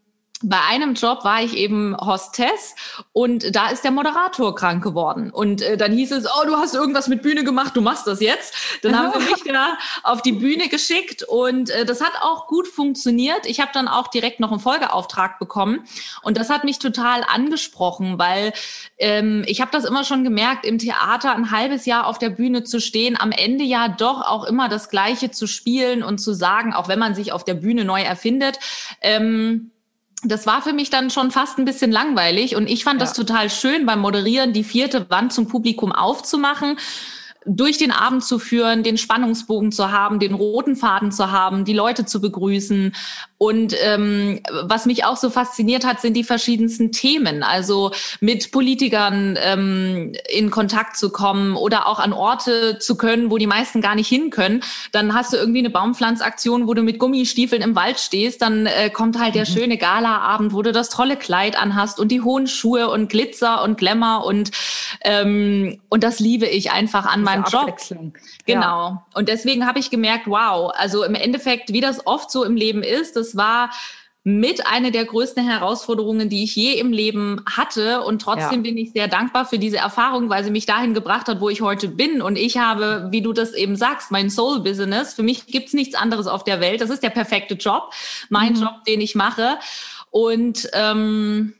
bei 0.45 0.61
einem 0.71 0.95
Job 0.95 1.25
war 1.25 1.43
ich 1.43 1.57
eben 1.57 1.97
Hostess 1.97 2.75
und 3.13 3.55
da 3.55 3.69
ist 3.69 3.83
der 3.83 3.91
Moderator 3.91 4.55
krank 4.55 4.85
geworden. 4.85 5.31
Und 5.31 5.63
äh, 5.63 5.77
dann 5.77 5.93
hieß 5.93 6.13
es, 6.13 6.27
oh, 6.27 6.47
du 6.47 6.57
hast 6.57 6.75
irgendwas 6.75 7.09
mit 7.09 7.23
Bühne 7.23 7.45
gemacht, 7.45 7.75
du 7.77 7.81
machst 7.81 8.07
das 8.07 8.21
jetzt. 8.21 8.55
Dann 8.83 8.99
haben 8.99 9.13
sie 9.19 9.27
mich 9.31 9.43
da 9.45 9.79
auf 10.03 10.23
die 10.23 10.33
Bühne 10.33 10.69
geschickt 10.69 11.23
und 11.23 11.71
äh, 11.71 11.85
das 11.85 12.01
hat 12.03 12.13
auch 12.21 12.47
gut 12.47 12.69
funktioniert. 12.69 13.47
Ich 13.47 13.61
habe 13.61 13.71
dann 13.73 13.89
auch 13.89 14.09
direkt 14.09 14.41
noch 14.41 14.51
einen 14.51 14.61
Folgeauftrag 14.61 15.39
bekommen 15.39 15.85
und 16.23 16.37
das 16.37 16.51
hat 16.51 16.65
mich 16.65 16.79
total 16.79 17.25
angesprochen, 17.25 18.19
weil 18.19 18.53
ähm, 18.99 19.45
ich 19.47 19.61
habe 19.61 19.71
das 19.71 19.85
immer 19.85 20.05
schon 20.05 20.25
gemerkt, 20.25 20.67
im 20.67 20.79
Theater 20.79 21.35
ein 21.35 21.51
halbes 21.51 21.87
Jahr 21.87 22.07
auf 22.07 22.19
der 22.19 22.31
Bühne 22.31 22.65
zu 22.65 22.81
stehen, 22.81 23.19
am 23.19 23.33
Ende 23.33 23.65
ja 23.65 23.89
doch 23.89 24.21
auch 24.21 24.45
immer 24.45 24.69
das 24.69 24.91
Gleiche 24.91 25.31
zu 25.31 25.47
spielen 25.47 26.03
und 26.03 26.19
zu 26.19 26.35
sagen, 26.35 26.75
auch 26.75 26.89
wenn 26.89 26.99
man 26.99 27.15
sich 27.15 27.33
auf 27.33 27.45
der 27.45 27.55
Bühne 27.55 27.85
neu 27.85 28.03
erfindet. 28.03 28.59
Ähm, 29.01 29.71
das 30.25 30.47
war 30.47 30.63
für 30.63 30.73
mich 30.73 30.91
dann 30.91 31.11
schon 31.11 31.31
fast 31.31 31.59
ein 31.59 31.65
bisschen 31.65 31.93
langweilig 31.93 32.57
und 32.57 32.69
ich 32.69 32.85
fand 32.85 33.01
ja. 33.01 33.07
das 33.07 33.15
total 33.15 33.51
schön 33.51 33.87
beim 33.87 34.01
Moderieren, 34.01 34.53
die 34.53 34.65
vierte 34.65 35.09
Wand 35.11 35.33
zum 35.33 35.49
Publikum 35.49 35.93
aufzumachen 35.93 36.77
durch 37.47 37.79
den 37.79 37.91
Abend 37.91 38.25
zu 38.25 38.39
führen, 38.39 38.83
den 38.83 38.97
Spannungsbogen 38.97 39.73
zu 39.73 39.91
haben, 39.91 40.19
den 40.19 40.35
roten 40.35 40.77
Faden 40.77 41.13
zu 41.13 41.31
haben, 41.31 41.65
die 41.65 41.73
Leute 41.73 42.07
zu 42.07 42.21
begrüßen. 42.21 42.95
Und 43.37 43.75
ähm, 43.83 44.41
was 44.63 44.87
mich 44.87 45.05
auch 45.05 45.17
so 45.17 45.29
fasziniert 45.29 45.85
hat, 45.85 46.01
sind 46.01 46.15
die 46.15 46.25
verschiedensten 46.25 46.93
Themen. 46.93 47.43
Also 47.43 47.91
mit 48.21 48.51
Politikern 48.53 49.37
ähm, 49.39 50.13
in 50.31 50.51
Kontakt 50.51 50.97
zu 50.97 51.11
kommen 51.11 51.57
oder 51.57 51.87
auch 51.87 51.99
an 51.99 52.15
Orte 52.15 52.79
zu 52.79 52.97
können, 52.97 53.31
wo 53.31 53.37
die 53.37 53.47
meisten 53.47 53.83
gar 53.83 53.95
nicht 53.97 54.09
hin 54.09 54.31
können. 54.31 54.63
Dann 54.93 55.13
hast 55.13 55.33
du 55.33 55.37
irgendwie 55.37 55.59
eine 55.59 55.71
Baumpflanzaktion, 55.71 56.67
wo 56.67 56.75
du 56.75 56.83
mit 56.83 56.99
Gummistiefeln 56.99 57.61
im 57.61 57.77
Wald 57.77 58.01
stehst. 58.01 58.41
Dann 58.41 58.67
äh, 58.67 58.89
kommt 58.89 59.19
halt 59.19 59.35
der 59.35 59.47
mhm. 59.47 59.53
schöne 59.53 59.79
Galaabend, 59.79 60.55
wo 60.55 60.63
du 60.63 60.73
das 60.73 60.89
tolle 60.89 61.17
Kleid 61.17 61.59
anhast 61.59 62.01
und 62.01 62.09
die 62.09 62.23
hohen 62.23 62.47
Schuhe 62.47 62.89
und 62.89 63.11
Glitzer 63.11 63.63
und 63.63 63.77
Glamour 63.77 64.25
und 64.25 64.53
ähm, 65.03 65.81
und 65.89 66.03
das 66.03 66.19
liebe 66.19 66.47
ich 66.47 66.71
einfach 66.71 67.05
an 67.07 67.23
meinem 67.23 67.34
meinem 67.43 67.45
Job. 67.51 67.77
Genau. 68.47 68.89
Ja. 68.89 69.07
Und 69.15 69.29
deswegen 69.29 69.67
habe 69.67 69.79
ich 69.79 69.91
gemerkt, 69.91 70.27
wow, 70.27 70.73
also 70.77 71.05
im 71.05 71.15
Endeffekt, 71.15 71.73
wie 71.73 71.81
das 71.81 72.07
oft 72.07 72.31
so 72.31 72.45
im 72.45 72.57
Leben 72.57 72.83
ist, 72.83 73.17
das 73.17 73.37
war 73.37 73.71
mit 74.27 74.67
einer 74.67 74.91
der 74.91 75.05
größten 75.05 75.47
Herausforderungen, 75.47 76.31
die 76.31 76.45
ich 76.45 76.57
je 76.57 76.73
im 76.73 76.95
Leben 76.95 77.45
hatte. 77.45 78.01
Und 78.01 78.23
trotzdem 78.23 78.65
ja. 78.65 78.71
bin 78.71 78.79
ich 78.79 78.93
sehr 78.93 79.07
dankbar 79.07 79.45
für 79.45 79.59
diese 79.59 79.77
Erfahrung, 79.77 80.31
weil 80.31 80.43
sie 80.43 80.51
mich 80.51 80.65
dahin 80.65 80.95
gebracht 80.95 81.29
hat, 81.29 81.43
wo 81.43 81.51
ich 81.51 81.61
heute 81.61 81.89
bin. 81.89 82.23
Und 82.23 82.37
ich 82.37 82.57
habe, 82.57 83.09
wie 83.11 83.21
du 83.21 83.35
das 83.35 83.53
eben 83.53 83.77
sagst, 83.77 84.11
mein 84.11 84.31
Soul-Business. 84.31 85.13
Für 85.13 85.23
mich 85.23 85.47
gibt's 85.47 85.75
nichts 85.75 85.95
anderes 85.95 86.27
auf 86.27 86.43
der 86.43 86.61
Welt. 86.61 86.81
Das 86.81 86.89
ist 86.89 87.03
der 87.03 87.11
perfekte 87.11 87.55
Job, 87.55 87.93
mein 88.31 88.55
mhm. 88.55 88.63
Job, 88.63 88.85
den 88.87 89.03
ich 89.03 89.15
mache. 89.15 89.59
Und 90.11 90.71
ähm, 90.73 91.53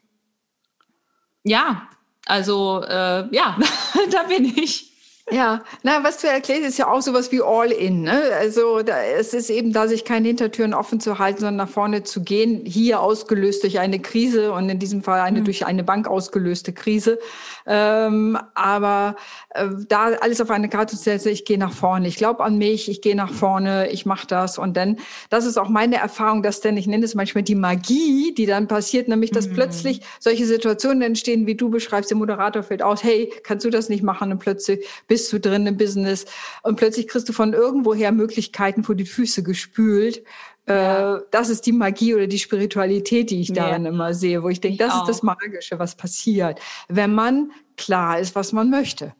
ja, 1.43 1.87
also 2.25 2.83
äh, 2.83 3.29
ja, 3.31 3.59
da 4.11 4.23
bin 4.23 4.57
ich. 4.57 4.94
Ja, 5.31 5.63
na, 5.83 6.05
was 6.05 6.19
du 6.19 6.27
erklärst, 6.27 6.65
ist 6.65 6.79
ja 6.79 6.87
auch 6.87 7.01
sowas 7.01 7.33
wie 7.33 7.41
All-In. 7.41 8.03
Ne? 8.03 8.23
Also 8.39 8.83
da, 8.83 9.03
es 9.03 9.33
ist 9.33 9.49
eben 9.49 9.73
da, 9.73 9.89
sich 9.89 10.05
keine 10.05 10.29
Hintertüren 10.29 10.75
offen 10.75 11.01
zu 11.01 11.19
halten, 11.19 11.41
sondern 11.41 11.57
nach 11.57 11.69
vorne 11.69 12.03
zu 12.03 12.23
gehen. 12.23 12.67
Hier 12.67 13.01
ausgelöst 13.01 13.63
durch 13.63 13.79
eine 13.79 14.01
Krise 14.01 14.53
und 14.53 14.69
in 14.69 14.79
diesem 14.79 15.03
Fall 15.03 15.21
eine 15.21 15.41
mhm. 15.41 15.45
durch 15.47 15.65
eine 15.65 15.83
Bank 15.83 16.09
ausgelöste 16.09 16.75
Krise. 16.75 17.19
Ähm, 17.67 18.39
aber 18.55 19.17
äh, 19.55 19.69
da 19.89 20.11
alles 20.21 20.43
auf 20.43 20.51
eine 20.51 20.69
Karte 20.69 20.95
zu 20.95 21.03
setzen, 21.03 21.29
ich 21.31 21.47
gehe 21.47 21.57
nach 21.57 21.73
vorne. 21.73 22.07
Ich 22.07 22.17
glaube 22.17 22.45
an 22.45 22.59
mich, 22.59 22.91
ich 22.91 23.01
gehe 23.01 23.17
nach 23.17 23.33
vorne, 23.33 23.89
ich 23.91 24.05
mache 24.05 24.27
das. 24.27 24.59
Und 24.59 24.77
dann, 24.77 24.99
das 25.31 25.47
ist 25.47 25.57
auch 25.57 25.71
meine 25.71 25.97
Erfahrung, 25.97 26.43
dass 26.43 26.61
denn, 26.61 26.77
ich 26.77 26.87
nenne 26.87 27.07
es 27.07 27.15
manchmal 27.15 27.45
die 27.45 27.55
Magie, 27.55 28.35
die 28.35 28.45
dann 28.45 28.69
passiert, 28.69 29.09
nämlich 29.09 29.31
dass 29.31 29.49
mhm. 29.49 29.55
plötzlich 29.55 30.03
solche 30.21 30.45
Situationen 30.45 31.01
entstehen, 31.01 31.47
wie 31.47 31.55
du 31.55 31.71
beschreibst, 31.71 32.11
der 32.11 32.19
Moderator 32.19 32.63
fällt 32.63 32.83
aus, 32.83 33.03
hey, 33.03 33.33
kannst 33.43 33.65
du 33.65 33.71
das 33.71 33.89
nicht 33.89 34.03
machen? 34.03 34.31
Und 34.31 34.39
plötzlich 34.39 34.87
bist 35.15 35.33
du 35.33 35.39
drin 35.39 35.65
im 35.65 35.77
Business 35.77 36.25
und 36.65 36.75
plötzlich 36.75 37.07
kriegst 37.07 37.29
du 37.29 37.33
von 37.33 37.53
irgendwoher 37.53 38.11
Möglichkeiten 38.11 38.83
vor 38.83 38.97
die 38.97 39.07
Füße 39.07 39.45
gespült. 39.45 40.25
Ja. 40.67 41.19
Äh, 41.19 41.21
das 41.31 41.51
ist 41.51 41.67
die 41.67 41.73
Magie 41.73 42.17
oder 42.17 42.27
die 42.27 42.41
Spiritualität, 42.41 43.31
die 43.31 43.41
ich 43.41 43.53
darin 43.53 43.85
ja. 43.85 43.91
immer 43.91 44.13
sehe, 44.13 44.43
wo 44.43 44.49
ich 44.49 44.61
denke, 44.61 44.79
das 44.79 44.93
ich 44.93 45.01
ist 45.03 45.09
das 45.09 45.23
Magische, 45.23 45.79
was 45.79 45.95
passiert, 45.95 46.59
wenn 46.89 47.15
man 47.15 47.53
klar 47.77 48.19
ist, 48.19 48.35
was 48.35 48.53
man 48.53 48.71
möchte. 48.71 49.15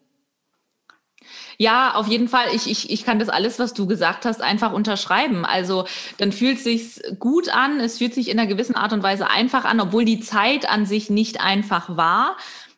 Ja, 1.57 1.95
auf 1.95 2.09
jeden 2.09 2.27
Fall. 2.27 2.49
Ich, 2.53 2.69
ich, 2.69 2.91
ich 2.91 3.05
kann 3.05 3.21
das 3.21 3.29
alles, 3.29 3.61
was 3.61 3.73
du 3.73 3.87
gesagt 3.87 4.25
hast, 4.25 4.43
einfach 4.43 4.73
unterschreiben. 4.73 5.45
Also 5.45 5.87
dann 6.19 6.33
fühlt 6.33 6.59
es 6.59 6.65
sich 6.65 7.03
gut 7.21 7.49
an. 7.49 7.79
Es 7.79 7.99
fühlt 7.99 8.15
sich 8.15 8.31
in 8.31 8.39
einer 8.39 8.49
gewissen 8.49 8.75
Art 8.75 8.93
und 8.93 9.05
Weise 9.05 9.31
einfach 9.31 9.65
an, 9.65 9.81
obwohl 9.81 10.05
die 10.05 10.19
Zeit 10.19 10.69
an 10.69 10.87
sich 10.87 11.11
nicht 11.11 11.41
einfach 11.41 11.97
war. 11.97 12.37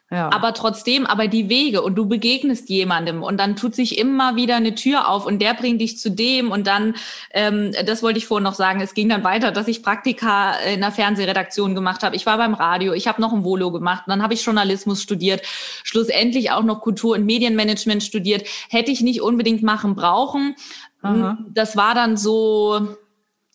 Ja. 0.09 0.31
Aber 0.33 0.55
trotzdem, 0.55 1.05
aber 1.05 1.27
die 1.27 1.49
Wege 1.49 1.83
und 1.83 1.97
du 1.97 2.07
begegnest 2.07 2.69
jemandem 2.69 3.25
und 3.25 3.39
dann 3.39 3.57
tut 3.57 3.75
sich 3.75 3.99
immer 3.99 4.37
wieder 4.37 4.55
eine 4.55 4.77
Tür 4.77 5.09
auf 5.09 5.27
und 5.27 5.41
der 5.41 5.55
bringt 5.55 5.81
dich 5.81 5.99
zu 5.99 6.11
dem 6.11 6.53
und 6.53 6.69
dann, 6.69 6.95
ähm, 7.33 7.73
das 7.85 8.05
wollte 8.05 8.19
ich 8.19 8.27
vorhin 8.27 8.45
noch 8.45 8.55
sagen, 8.55 8.81
es 8.81 8.95
ging 8.95 9.09
dann 9.09 9.25
weiter, 9.25 9.51
dass 9.51 9.67
ich 9.67 9.83
Praktika 9.83 10.53
in 10.61 10.81
der 10.81 10.93
Fernsehredaktion 10.93 11.75
gemacht 11.75 12.05
habe. 12.05 12.15
Ich 12.15 12.25
war 12.25 12.39
beim 12.39 12.55
Radio, 12.55 12.93
ich 12.93 13.09
habe 13.09 13.21
noch 13.21 13.33
ein 13.33 13.43
Volo 13.43 13.73
gemacht, 13.73 14.05
dann 14.07 14.23
habe 14.23 14.35
ich 14.35 14.45
Journalismus 14.45 15.03
studiert, 15.03 15.43
schlussendlich 15.83 16.53
auch 16.53 16.63
noch 16.63 16.83
Kultur- 16.83 17.17
und 17.17 17.27
Medienmanagement 17.27 18.05
studiert. 18.05 18.47
Hätte 18.71 18.93
ich 18.93 19.01
nicht 19.01 19.23
unbedingt 19.23 19.65
machen 19.65 19.97
brauchen. 19.97 20.55
Aha. 21.03 21.37
Das 21.49 21.77
war 21.77 21.97
dann 21.97 22.17
so, 22.17 22.97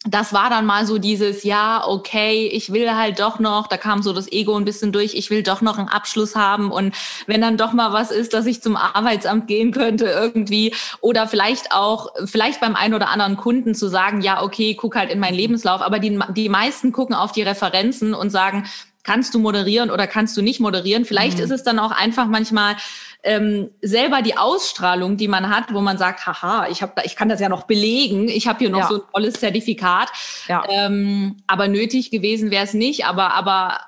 das 0.05 0.34
war 0.34 0.50
dann 0.50 0.65
mal 0.65 0.88
so 0.88 0.98
dieses, 0.98 1.43
ja, 1.43 1.86
okay, 1.88 2.48
ich 2.48 2.74
will 2.74 2.91
halt 2.96 3.20
doch 3.20 3.38
noch, 3.38 3.67
da 3.67 3.77
kam 3.77 4.01
so 4.01 4.13
das 4.13 4.31
Ego 4.31 4.55
ein 4.55 4.65
bisschen 4.65 4.91
durch, 4.91 5.13
ich 5.13 5.29
will 5.29 5.43
doch 5.43 5.62
noch 5.62 5.77
einen 5.77 5.89
Abschluss 5.89 6.36
haben 6.36 6.72
und 6.72 6.96
wenn 7.27 7.39
dann 7.39 7.55
doch 7.55 7.72
mal 7.72 7.93
was 7.93 8.10
ist, 8.10 8.34
dass 8.34 8.48
ich 8.48 8.63
zum 8.63 8.75
Arbeitsamt 8.75 9.48
gehen 9.48 9.72
könnte 9.72 10.05
irgendwie 10.05 10.74
oder 11.01 11.27
vielleicht 11.27 11.72
auch, 11.72 12.08
vielleicht 12.25 12.62
beim 12.62 12.75
einen 12.75 12.96
oder 12.96 13.10
anderen 13.10 13.38
Kunden 13.38 13.75
zu 13.75 13.89
sagen, 13.89 14.22
ja, 14.22 14.41
okay, 14.41 14.74
guck 14.74 14.96
halt 14.96 15.12
in 15.12 15.20
meinen 15.20 15.36
Lebenslauf, 15.36 15.81
aber 15.81 16.00
die, 16.00 16.20
die 16.36 16.50
meisten 16.50 16.91
gucken 16.91 17.13
auf 17.13 17.31
die 17.31 17.43
Referenzen 17.43 18.15
und 18.15 18.31
sagen, 18.31 18.65
kannst 19.03 19.34
du 19.34 19.39
moderieren 19.39 19.89
oder 19.89 20.08
kannst 20.08 20.38
du 20.38 20.41
nicht 20.41 20.60
moderieren. 20.60 21.05
Vielleicht 21.05 21.38
mhm. 21.38 21.43
ist 21.43 21.51
es 21.51 21.63
dann 21.63 21.79
auch 21.79 21.91
einfach 21.91 22.27
manchmal 22.27 22.75
ähm, 23.24 23.72
selber 23.81 24.22
die 24.22 24.38
Ausstrahlung, 24.38 25.17
die 25.17 25.27
man 25.27 25.50
hat, 25.50 25.74
wo 25.74 25.81
man 25.81 25.98
sagt, 25.98 26.25
haha, 26.25 26.67
ich 26.70 26.81
habe, 26.81 27.01
ich 27.05 27.15
kann 27.15 27.29
das 27.29 27.39
ja 27.39 27.50
noch 27.50 27.63
belegen, 27.63 28.27
ich 28.27 28.48
habe 28.48 28.60
hier 28.60 28.70
noch 28.70 28.79
ja. 28.79 28.88
so 28.88 28.96
ein 28.96 29.01
tolles 29.13 29.36
Zertifikat. 29.36 30.10
Ja. 30.48 30.63
Ähm, 30.70 31.38
aber 31.48 31.67
nötig 31.67 32.12
gewesen 32.12 32.51
wäre 32.51 32.63
es 32.63 32.74
nicht. 32.74 33.05
Aber, 33.05 33.34
aber 33.34 33.79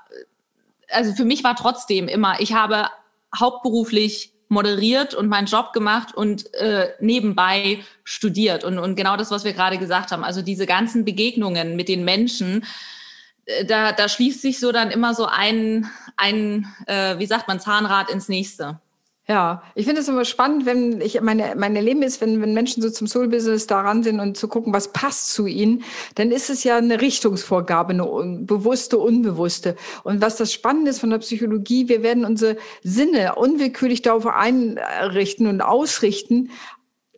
also 0.89 1.13
für 1.13 1.25
mich 1.25 1.43
war 1.43 1.55
trotzdem 1.55 2.07
immer, 2.07 2.39
ich 2.39 2.53
habe 2.53 2.87
hauptberuflich 3.37 4.33
moderiert 4.49 5.15
und 5.15 5.27
meinen 5.27 5.47
Job 5.47 5.73
gemacht 5.73 6.13
und 6.13 6.53
äh, 6.53 6.89
nebenbei 6.99 7.79
studiert. 8.03 8.63
Und, 8.63 8.77
und 8.77 8.95
genau 8.95 9.17
das, 9.17 9.31
was 9.31 9.43
wir 9.43 9.53
gerade 9.53 9.79
gesagt 9.79 10.11
haben, 10.11 10.23
also 10.23 10.41
diese 10.41 10.67
ganzen 10.67 11.05
Begegnungen 11.05 11.75
mit 11.75 11.89
den 11.89 12.05
Menschen, 12.05 12.63
da, 13.67 13.91
da 13.91 14.09
schließt 14.09 14.41
sich 14.41 14.59
so 14.59 14.71
dann 14.71 14.91
immer 14.91 15.13
so 15.13 15.25
ein, 15.25 15.89
ein 16.17 16.67
äh, 16.87 17.17
wie 17.17 17.25
sagt 17.25 17.47
man, 17.47 17.59
Zahnrad 17.59 18.09
ins 18.09 18.29
nächste. 18.29 18.79
Ja, 19.25 19.63
ich 19.73 19.85
finde 19.85 20.01
es 20.01 20.09
immer 20.09 20.25
spannend, 20.25 20.65
wenn 20.65 20.99
ich 20.99 21.21
meine 21.21 21.53
meine 21.55 21.79
Leben 21.79 22.01
ist, 22.01 22.19
wenn 22.19 22.41
wenn 22.41 22.53
Menschen 22.53 22.83
so 22.83 22.89
zum 22.89 23.07
Soul 23.07 23.29
Business 23.29 23.67
daran 23.67 24.03
sind 24.03 24.19
und 24.19 24.35
zu 24.35 24.49
gucken, 24.49 24.73
was 24.73 24.91
passt 24.91 25.33
zu 25.33 25.47
ihnen, 25.47 25.83
dann 26.15 26.29
ist 26.29 26.49
es 26.49 26.65
ja 26.65 26.75
eine 26.75 26.99
Richtungsvorgabe, 26.99 27.93
eine 27.93 28.05
bewusste, 28.41 28.97
unbewusste. 28.97 29.77
Und 30.03 30.21
was 30.21 30.35
das 30.35 30.51
Spannende 30.51 30.91
ist 30.91 30.99
von 30.99 31.09
der 31.09 31.19
Psychologie, 31.19 31.87
wir 31.87 32.03
werden 32.03 32.25
unsere 32.25 32.57
Sinne 32.83 33.35
unwillkürlich 33.35 34.01
darauf 34.01 34.27
einrichten 34.27 35.47
und 35.47 35.61
ausrichten, 35.61 36.49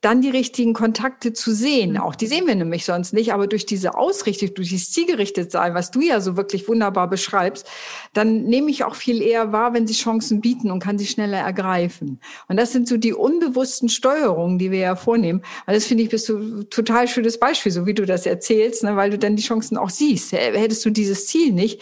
dann 0.06 0.22
die 0.22 0.30
richtigen 0.30 0.74
Kontakte 0.74 1.34
zu 1.34 1.52
sehen. 1.52 1.94
Mhm. 1.94 1.98
Auch 1.98 2.14
die 2.14 2.28
sehen 2.28 2.46
wir 2.46 2.54
nämlich 2.54 2.86
sonst 2.86 3.12
nicht, 3.12 3.34
aber 3.34 3.48
durch 3.48 3.66
diese 3.66 3.98
Ausrichtung, 3.98 4.54
durch 4.54 4.70
dieses 4.70 4.92
Zielgerichtetsein, 4.92 5.74
was 5.74 5.90
du 5.90 6.00
ja 6.00 6.22
so 6.22 6.38
wirklich 6.38 6.68
wunderbar 6.68 7.10
beschreibst, 7.10 7.68
dann 8.14 8.44
nehme 8.44 8.70
ich 8.70 8.84
auch 8.84 8.94
viel 8.94 9.20
eher 9.20 9.52
wahr, 9.52 9.74
wenn 9.74 9.88
sie 9.88 9.96
Chancen 9.96 10.42
bieten 10.42 10.70
und 10.70 10.80
kann 10.80 11.00
sie 11.00 11.08
schneller 11.08 11.40
ergreifen. 11.40 12.20
Und 12.48 12.58
das 12.58 12.72
sind 12.72 12.88
so 12.88 12.98
die 12.98 13.14
unbewussten 13.14 13.90
Steuerungen, 13.90 14.60
die 14.60 14.70
wir 14.70 14.78
ja 14.78 14.96
vornehmen. 14.96 15.42
Und 15.66 15.74
das 15.74 15.86
finde 15.86 16.04
ich 16.04 16.10
bist 16.10 16.30
du 16.30 16.62
total 16.66 17.08
schönes 17.08 17.40
Beispiel, 17.40 17.72
so 17.72 17.88
wie 17.88 17.96
du 17.96 18.06
das 18.06 18.28
erzählst, 18.28 18.84
ne, 18.84 18.96
weil 18.96 19.10
du 19.10 19.18
dann 19.18 19.36
die 19.36 19.42
Chancen 19.42 19.76
auch 19.76 19.90
siehst. 19.90 20.34
Hättest 20.34 20.86
du 20.86 20.92
dieses 20.92 21.26
Ziel 21.26 21.52
nicht, 21.52 21.82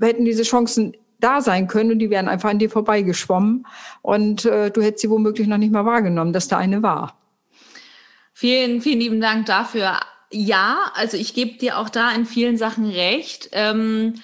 hätten 0.00 0.24
diese 0.24 0.44
Chancen 0.44 0.96
da 1.18 1.40
sein 1.40 1.66
können 1.66 1.90
und 1.90 1.98
die 1.98 2.10
wären 2.10 2.28
einfach 2.28 2.50
an 2.50 2.60
dir 2.60 2.70
vorbeigeschwommen 2.70 3.66
und 4.02 4.44
äh, 4.44 4.70
du 4.70 4.82
hättest 4.82 5.02
sie 5.02 5.10
womöglich 5.10 5.48
noch 5.48 5.58
nicht 5.58 5.72
mal 5.72 5.84
wahrgenommen, 5.84 6.32
dass 6.32 6.46
da 6.46 6.58
eine 6.58 6.84
war. 6.84 7.16
Vielen, 8.38 8.82
vielen 8.82 9.00
lieben 9.00 9.20
Dank 9.22 9.46
dafür. 9.46 9.98
Ja, 10.30 10.90
also 10.92 11.16
ich 11.16 11.32
gebe 11.32 11.56
dir 11.56 11.78
auch 11.78 11.88
da 11.88 12.10
in 12.10 12.26
vielen 12.26 12.58
Sachen 12.58 12.86
recht. 12.86 13.48
Ähm, 13.52 14.20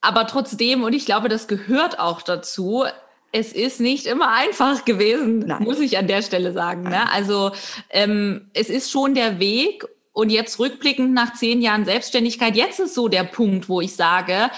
aber 0.00 0.26
trotzdem, 0.26 0.82
und 0.82 0.92
ich 0.92 1.06
glaube, 1.06 1.28
das 1.28 1.46
gehört 1.46 2.00
auch 2.00 2.20
dazu, 2.20 2.84
es 3.30 3.52
ist 3.52 3.78
nicht 3.78 4.06
immer 4.06 4.32
einfach 4.32 4.84
gewesen, 4.84 5.38
Nein. 5.38 5.62
muss 5.62 5.78
ich 5.78 5.98
an 5.98 6.08
der 6.08 6.22
Stelle 6.22 6.52
sagen. 6.52 6.82
Ne? 6.82 7.12
Also 7.12 7.52
ähm, 7.90 8.50
es 8.54 8.70
ist 8.70 8.90
schon 8.90 9.14
der 9.14 9.38
Weg. 9.38 9.86
Und 10.10 10.30
jetzt 10.30 10.58
rückblickend 10.58 11.14
nach 11.14 11.34
zehn 11.34 11.62
Jahren 11.62 11.84
Selbstständigkeit, 11.84 12.56
jetzt 12.56 12.80
ist 12.80 12.96
so 12.96 13.06
der 13.06 13.22
Punkt, 13.22 13.68
wo 13.68 13.80
ich 13.80 13.94
sage, 13.94 14.50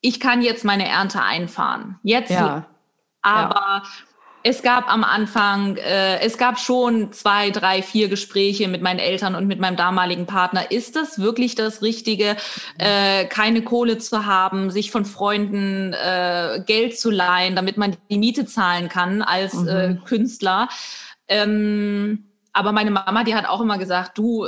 ich 0.00 0.20
kann 0.20 0.40
jetzt 0.40 0.64
meine 0.64 0.86
Ernte 0.86 1.20
einfahren. 1.20 1.98
Jetzt. 2.04 2.30
Ja. 2.30 2.66
Aber 3.22 3.82
ja. 3.82 3.90
Es 4.42 4.62
gab 4.62 4.90
am 4.92 5.02
Anfang, 5.04 5.76
äh, 5.76 6.20
es 6.20 6.38
gab 6.38 6.58
schon 6.58 7.12
zwei, 7.12 7.50
drei, 7.50 7.82
vier 7.82 8.08
Gespräche 8.08 8.68
mit 8.68 8.82
meinen 8.82 9.00
Eltern 9.00 9.34
und 9.34 9.46
mit 9.46 9.58
meinem 9.58 9.76
damaligen 9.76 10.26
Partner. 10.26 10.70
Ist 10.70 10.96
das 10.96 11.18
wirklich 11.18 11.54
das 11.54 11.82
Richtige, 11.82 12.36
äh, 12.78 13.24
keine 13.26 13.62
Kohle 13.62 13.98
zu 13.98 14.26
haben, 14.26 14.70
sich 14.70 14.90
von 14.90 15.04
Freunden 15.04 15.92
äh, 15.92 16.62
Geld 16.64 16.98
zu 16.98 17.10
leihen, 17.10 17.56
damit 17.56 17.76
man 17.76 17.96
die 18.10 18.18
Miete 18.18 18.46
zahlen 18.46 18.88
kann 18.88 19.22
als 19.22 19.54
äh, 19.54 19.88
mhm. 19.88 20.04
Künstler? 20.04 20.68
Ähm, 21.26 22.27
aber 22.52 22.72
meine 22.72 22.90
Mama, 22.90 23.24
die 23.24 23.34
hat 23.34 23.46
auch 23.46 23.60
immer 23.60 23.78
gesagt, 23.78 24.18
du, 24.18 24.46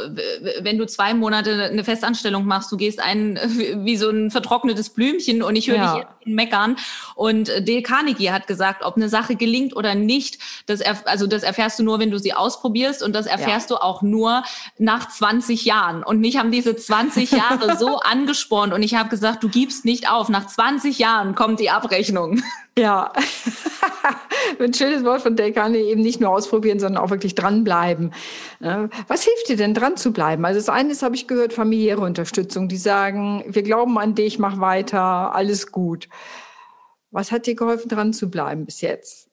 wenn 0.60 0.78
du 0.78 0.86
zwei 0.86 1.14
Monate 1.14 1.68
eine 1.70 1.84
Festanstellung 1.84 2.44
machst, 2.44 2.72
du 2.72 2.76
gehst 2.76 2.98
ein 3.00 3.38
wie 3.84 3.96
so 3.96 4.10
ein 4.10 4.30
vertrocknetes 4.30 4.90
Blümchen 4.90 5.42
und 5.42 5.54
ich 5.54 5.68
höre 5.68 5.76
ja. 5.76 5.94
dich 5.94 6.02
jetzt 6.02 6.26
meckern. 6.26 6.76
Und 7.14 7.48
Dale 7.48 7.82
Carnegie 7.82 8.30
hat 8.30 8.46
gesagt, 8.46 8.82
ob 8.82 8.96
eine 8.96 9.08
Sache 9.08 9.36
gelingt 9.36 9.76
oder 9.76 9.94
nicht, 9.94 10.38
das, 10.66 10.80
also 11.04 11.26
das 11.26 11.42
erfährst 11.42 11.78
du 11.78 11.82
nur, 11.82 11.98
wenn 11.98 12.10
du 12.10 12.18
sie 12.18 12.32
ausprobierst 12.32 13.02
und 13.02 13.14
das 13.14 13.26
erfährst 13.26 13.70
ja. 13.70 13.76
du 13.76 13.82
auch 13.82 14.02
nur 14.02 14.42
nach 14.78 15.08
20 15.08 15.64
Jahren. 15.64 16.02
Und 16.02 16.20
mich 16.20 16.36
haben 16.36 16.50
diese 16.50 16.74
20 16.74 17.30
Jahre 17.30 17.76
so 17.78 18.00
angespornt 18.00 18.72
und 18.72 18.82
ich 18.82 18.94
habe 18.94 19.08
gesagt, 19.08 19.42
du 19.42 19.48
gibst 19.48 19.84
nicht 19.84 20.10
auf. 20.10 20.28
Nach 20.28 20.46
20 20.46 20.98
Jahren 20.98 21.34
kommt 21.34 21.60
die 21.60 21.70
Abrechnung. 21.70 22.42
Ja, 22.78 23.12
ein 24.60 24.72
schönes 24.72 25.04
Wort 25.04 25.22
von 25.22 25.36
Dale 25.36 25.52
Carnegie, 25.52 25.90
eben 25.90 26.02
nicht 26.02 26.20
nur 26.20 26.30
ausprobieren, 26.30 26.78
sondern 26.78 27.02
auch 27.02 27.10
wirklich 27.10 27.34
dranbleiben. 27.34 28.14
Was 28.60 29.24
hilft 29.24 29.48
dir 29.48 29.56
denn 29.56 29.74
dran 29.74 29.96
zu 29.96 30.12
bleiben? 30.12 30.44
Also 30.44 30.60
das 30.60 30.68
eine 30.68 30.92
ist, 30.92 31.02
habe 31.02 31.16
ich 31.16 31.26
gehört, 31.26 31.52
familiäre 31.52 32.00
Unterstützung, 32.00 32.68
die 32.68 32.76
sagen, 32.76 33.44
wir 33.46 33.62
glauben 33.62 33.98
an 33.98 34.14
dich, 34.14 34.38
mach 34.38 34.60
weiter, 34.60 35.34
alles 35.34 35.72
gut. 35.72 36.08
Was 37.10 37.32
hat 37.32 37.46
dir 37.46 37.56
geholfen, 37.56 37.88
dran 37.88 38.12
zu 38.12 38.30
bleiben 38.30 38.64
bis 38.64 38.80
jetzt? 38.80 39.29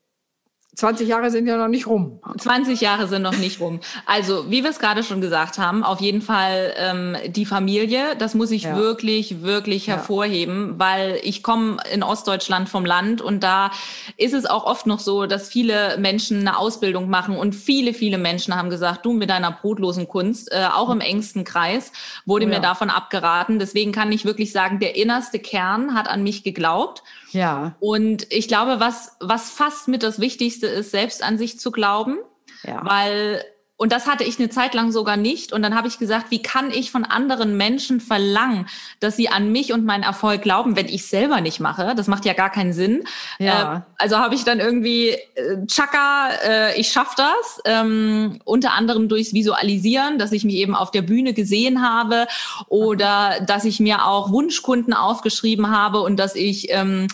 20 0.78 1.08
Jahre 1.08 1.32
sind 1.32 1.48
ja 1.48 1.58
noch 1.58 1.70
nicht 1.70 1.88
rum. 1.88 2.20
20 2.38 2.80
Jahre 2.82 3.08
sind 3.08 3.24
noch 3.24 3.36
nicht 3.36 3.60
rum. 3.60 3.80
Also, 4.06 4.52
wie 4.52 4.62
wir 4.62 4.70
es 4.70 4.78
gerade 4.78 5.02
schon 5.02 5.22
gesagt 5.22 5.58
haben, 5.58 5.84
auf 5.84 6.02
jeden 6.02 6.22
Fall 6.22 6.72
ähm, 6.78 7.18
die 7.30 7.48
Familie, 7.48 8.16
das 8.20 8.36
muss 8.36 8.52
ich 8.52 8.64
ja. 8.64 8.76
wirklich, 8.76 9.42
wirklich 9.42 9.88
hervorheben, 9.88 10.74
ja. 10.74 10.80
weil 10.80 11.20
ich 11.24 11.42
komme 11.42 11.78
in 11.92 12.04
Ostdeutschland 12.04 12.70
vom 12.70 12.86
Land 12.86 13.24
und 13.24 13.42
da 13.42 13.72
ist 14.18 14.36
es 14.36 14.46
auch 14.46 14.66
oft 14.66 14.86
noch 14.86 15.00
so, 15.00 15.26
dass 15.26 15.50
viele 15.50 15.98
Menschen 15.98 16.42
eine 16.42 16.60
Ausbildung 16.60 17.10
machen 17.10 17.38
und 17.38 17.56
viele, 17.56 17.96
viele 17.96 18.20
Menschen 18.20 18.56
haben 18.56 18.70
gesagt, 18.70 19.04
du 19.04 19.14
mit 19.14 19.32
deiner 19.32 19.52
brotlosen 19.52 20.08
Kunst, 20.08 20.52
äh, 20.52 20.68
auch 20.72 20.92
im 20.92 21.02
engsten 21.02 21.44
Kreis, 21.44 21.92
wurde 22.28 22.46
oh, 22.46 22.50
mir 22.50 22.60
davon 22.60 22.92
abgeraten. 22.92 23.58
Deswegen 23.58 23.92
kann 23.92 24.12
ich 24.12 24.26
wirklich 24.26 24.52
sagen, 24.52 24.78
der 24.78 24.96
innerste 24.96 25.40
Kern 25.40 25.96
hat 25.96 26.08
an 26.08 26.22
mich 26.22 26.44
geglaubt. 26.44 27.02
Ja. 27.32 27.76
Und 27.80 28.32
ich 28.32 28.48
glaube, 28.48 28.80
was, 28.80 29.16
was 29.20 29.50
fast 29.50 29.88
mit 29.88 30.04
das 30.04 30.20
Wichtigste 30.20 30.68
ist, 30.68 30.92
selbst 30.92 31.24
an 31.24 31.38
sich 31.38 31.60
zu 31.60 31.72
glauben. 31.72 32.18
Ja. 32.64 32.82
Weil 32.84 33.44
und 33.78 33.92
das 33.92 34.08
hatte 34.08 34.24
ich 34.24 34.40
eine 34.40 34.50
Zeit 34.50 34.74
lang 34.74 34.92
sogar 34.92 35.18
nicht. 35.18 35.54
Und 35.54 35.62
dann 35.62 35.76
habe 35.76 35.88
ich 35.88 36.00
gesagt, 36.00 36.32
wie 36.32 36.42
kann 36.42 36.72
ich 36.72 36.92
von 36.92 37.06
anderen 37.06 37.58
Menschen 37.58 38.02
verlangen, 38.02 38.68
dass 39.00 39.16
sie 39.16 39.30
an 39.30 39.52
mich 39.52 39.72
und 39.72 39.86
meinen 39.86 40.02
Erfolg 40.02 40.42
glauben, 40.42 40.76
wenn 40.76 40.88
ich 40.88 41.06
selber 41.06 41.42
nicht 41.42 41.60
mache? 41.60 41.94
Das 41.96 42.08
macht 42.08 42.26
ja 42.26 42.34
gar 42.34 42.50
keinen 42.50 42.74
Sinn. 42.74 43.04
Ja. 43.38 43.76
Äh, 43.76 43.82
also 43.98 44.18
habe 44.18 44.34
ich 44.34 44.44
dann 44.44 44.60
irgendwie, 44.60 45.10
äh, 45.10 45.66
Chaka, 45.68 46.30
äh, 46.44 46.80
ich 46.80 46.92
schaff 46.92 47.14
das. 47.14 47.62
Ähm, 47.66 48.40
unter 48.46 48.74
anderem 48.74 49.10
durchs 49.10 49.34
Visualisieren, 49.34 50.18
dass 50.18 50.32
ich 50.32 50.44
mich 50.44 50.56
eben 50.56 50.76
auf 50.76 50.90
der 50.90 51.04
Bühne 51.04 51.34
gesehen 51.34 51.88
habe 51.88 52.28
oder 52.70 53.42
dass 53.46 53.64
ich 53.64 53.80
mir 53.80 54.08
auch 54.08 54.32
Wunschkunden 54.32 54.96
aufgeschrieben 54.96 55.70
habe 55.70 56.02
und 56.02 56.18
dass 56.18 56.36
ich 56.36 56.72
ähm, 56.72 57.08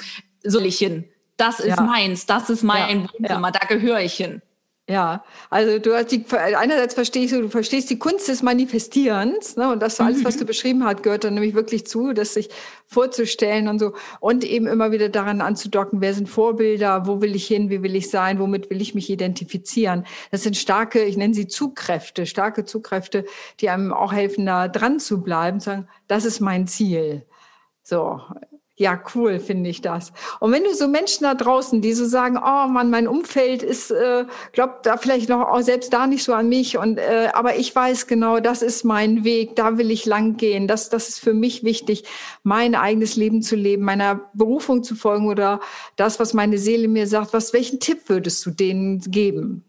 soll 0.43 0.65
ich 0.65 0.77
hin. 0.77 1.03
Das 1.35 1.59
ist 1.59 1.77
ja. 1.77 1.81
meins, 1.81 2.25
das 2.25 2.49
ist 2.49 2.63
mein 2.63 3.01
ja. 3.01 3.07
Wohnzimmer, 3.19 3.51
da 3.51 3.67
gehöre 3.67 3.99
ich 3.99 4.13
hin. 4.13 4.41
Ja, 4.89 5.23
also 5.49 5.79
du 5.79 5.95
hast 5.95 6.11
die, 6.11 6.25
einerseits 6.29 6.93
verstehst 6.93 7.31
du, 7.31 7.43
du 7.43 7.47
verstehst 7.47 7.89
die 7.89 7.97
Kunst 7.97 8.27
des 8.27 8.43
Manifestierens, 8.43 9.55
ne, 9.55 9.71
und 9.71 9.81
das 9.81 10.01
alles, 10.01 10.25
was 10.25 10.35
du 10.35 10.43
mhm. 10.43 10.47
beschrieben 10.47 10.83
hast, 10.83 11.03
gehört 11.03 11.23
dann 11.23 11.35
nämlich 11.35 11.53
wirklich 11.53 11.87
zu, 11.87 12.11
das 12.11 12.33
sich 12.33 12.49
vorzustellen 12.85 13.69
und 13.69 13.79
so, 13.79 13.93
und 14.19 14.43
eben 14.43 14.67
immer 14.67 14.91
wieder 14.91 15.07
daran 15.07 15.39
anzudocken, 15.39 16.01
wer 16.01 16.13
sind 16.13 16.27
Vorbilder, 16.27 17.07
wo 17.07 17.21
will 17.21 17.33
ich 17.33 17.47
hin, 17.47 17.69
wie 17.69 17.81
will 17.81 17.95
ich 17.95 18.09
sein, 18.09 18.39
womit 18.39 18.69
will 18.69 18.81
ich 18.81 18.93
mich 18.93 19.09
identifizieren. 19.09 20.05
Das 20.31 20.43
sind 20.43 20.57
starke, 20.57 21.01
ich 21.01 21.15
nenne 21.15 21.33
sie 21.33 21.47
Zugkräfte, 21.47 22.25
starke 22.25 22.65
Zugkräfte, 22.65 23.23
die 23.61 23.69
einem 23.69 23.93
auch 23.93 24.11
helfen, 24.11 24.45
da 24.45 24.67
dran 24.67 24.99
zu 24.99 25.21
bleiben, 25.23 25.61
zu 25.61 25.69
sagen, 25.69 25.87
das 26.09 26.25
ist 26.25 26.41
mein 26.41 26.67
Ziel. 26.67 27.25
So, 27.83 28.19
ja, 28.75 28.99
cool 29.13 29.39
finde 29.39 29.69
ich 29.69 29.81
das. 29.81 30.11
Und 30.39 30.51
wenn 30.51 30.63
du 30.63 30.73
so 30.73 30.87
Menschen 30.87 31.25
da 31.25 31.35
draußen, 31.35 31.81
die 31.81 31.93
so 31.93 32.05
sagen, 32.05 32.37
oh 32.37 32.67
Mann, 32.67 32.89
mein 32.89 33.07
Umfeld 33.07 33.61
ist, 33.61 33.91
äh, 33.91 34.25
glaubt 34.51 34.87
da 34.87 34.97
vielleicht 34.97 35.29
noch 35.29 35.41
auch 35.41 35.61
selbst 35.61 35.93
da 35.93 36.07
nicht 36.07 36.23
so 36.23 36.33
an 36.33 36.49
mich 36.49 36.75
und 36.77 36.97
äh, 36.97 37.29
aber 37.33 37.55
ich 37.57 37.75
weiß 37.75 38.07
genau, 38.07 38.39
das 38.39 38.63
ist 38.63 38.83
mein 38.83 39.23
Weg, 39.23 39.55
da 39.55 39.77
will 39.77 39.91
ich 39.91 40.07
lang 40.07 40.37
gehen. 40.37 40.67
Das, 40.67 40.89
das 40.89 41.07
ist 41.09 41.19
für 41.19 41.35
mich 41.35 41.63
wichtig, 41.63 42.05
mein 42.41 42.73
eigenes 42.73 43.15
Leben 43.15 43.43
zu 43.43 43.55
leben, 43.55 43.83
meiner 43.83 44.21
Berufung 44.33 44.83
zu 44.83 44.95
folgen 44.95 45.27
oder 45.27 45.59
das, 45.95 46.19
was 46.19 46.33
meine 46.33 46.57
Seele 46.57 46.87
mir 46.87 47.05
sagt. 47.05 47.33
Was, 47.33 47.53
welchen 47.53 47.79
Tipp 47.79 48.09
würdest 48.09 48.43
du 48.43 48.49
denen 48.49 48.99
geben? 49.01 49.63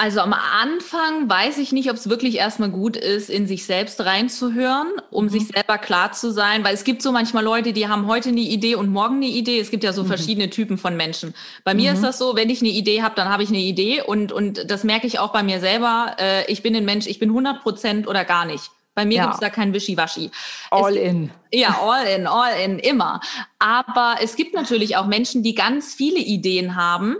Also 0.00 0.20
am 0.20 0.32
Anfang 0.32 1.28
weiß 1.28 1.58
ich 1.58 1.72
nicht, 1.72 1.90
ob 1.90 1.96
es 1.96 2.08
wirklich 2.08 2.36
erstmal 2.36 2.70
gut 2.70 2.96
ist, 2.96 3.28
in 3.28 3.48
sich 3.48 3.66
selbst 3.66 4.00
reinzuhören, 4.00 4.86
um 5.10 5.24
mhm. 5.24 5.28
sich 5.28 5.48
selber 5.48 5.76
klar 5.76 6.12
zu 6.12 6.30
sein, 6.30 6.62
weil 6.62 6.74
es 6.74 6.84
gibt 6.84 7.02
so 7.02 7.10
manchmal 7.10 7.42
Leute, 7.42 7.72
die 7.72 7.88
haben 7.88 8.06
heute 8.06 8.28
eine 8.28 8.40
Idee 8.40 8.76
und 8.76 8.90
morgen 8.90 9.16
eine 9.16 9.26
Idee. 9.26 9.58
Es 9.58 9.72
gibt 9.72 9.82
ja 9.82 9.92
so 9.92 10.04
mhm. 10.04 10.08
verschiedene 10.08 10.50
Typen 10.50 10.78
von 10.78 10.96
Menschen. 10.96 11.34
Bei 11.64 11.74
mir 11.74 11.90
mhm. 11.90 11.96
ist 11.96 12.04
das 12.04 12.18
so, 12.18 12.36
wenn 12.36 12.48
ich 12.48 12.60
eine 12.60 12.70
Idee 12.70 13.02
habe, 13.02 13.16
dann 13.16 13.28
habe 13.28 13.42
ich 13.42 13.48
eine 13.48 13.58
Idee 13.58 14.00
und, 14.00 14.30
und 14.30 14.70
das 14.70 14.84
merke 14.84 15.08
ich 15.08 15.18
auch 15.18 15.32
bei 15.32 15.42
mir 15.42 15.58
selber. 15.58 16.14
Äh, 16.20 16.50
ich 16.50 16.62
bin 16.62 16.76
ein 16.76 16.84
Mensch, 16.84 17.08
ich 17.08 17.18
bin 17.18 17.30
100 17.30 17.60
Prozent 17.60 18.06
oder 18.06 18.24
gar 18.24 18.44
nicht. 18.44 18.70
Bei 18.98 19.04
mir 19.04 19.18
ja. 19.18 19.22
gibt 19.26 19.34
es 19.34 19.40
da 19.40 19.48
kein 19.48 19.72
Wischiwaschi. 19.72 20.32
All 20.72 20.96
es, 20.96 21.04
in. 21.04 21.30
Ja, 21.52 21.78
all 21.80 22.04
in, 22.04 22.26
all 22.26 22.60
in, 22.60 22.80
immer. 22.80 23.20
Aber 23.60 24.16
es 24.20 24.34
gibt 24.34 24.54
natürlich 24.54 24.96
auch 24.96 25.06
Menschen, 25.06 25.44
die 25.44 25.54
ganz 25.54 25.94
viele 25.94 26.18
Ideen 26.18 26.74
haben, 26.74 27.18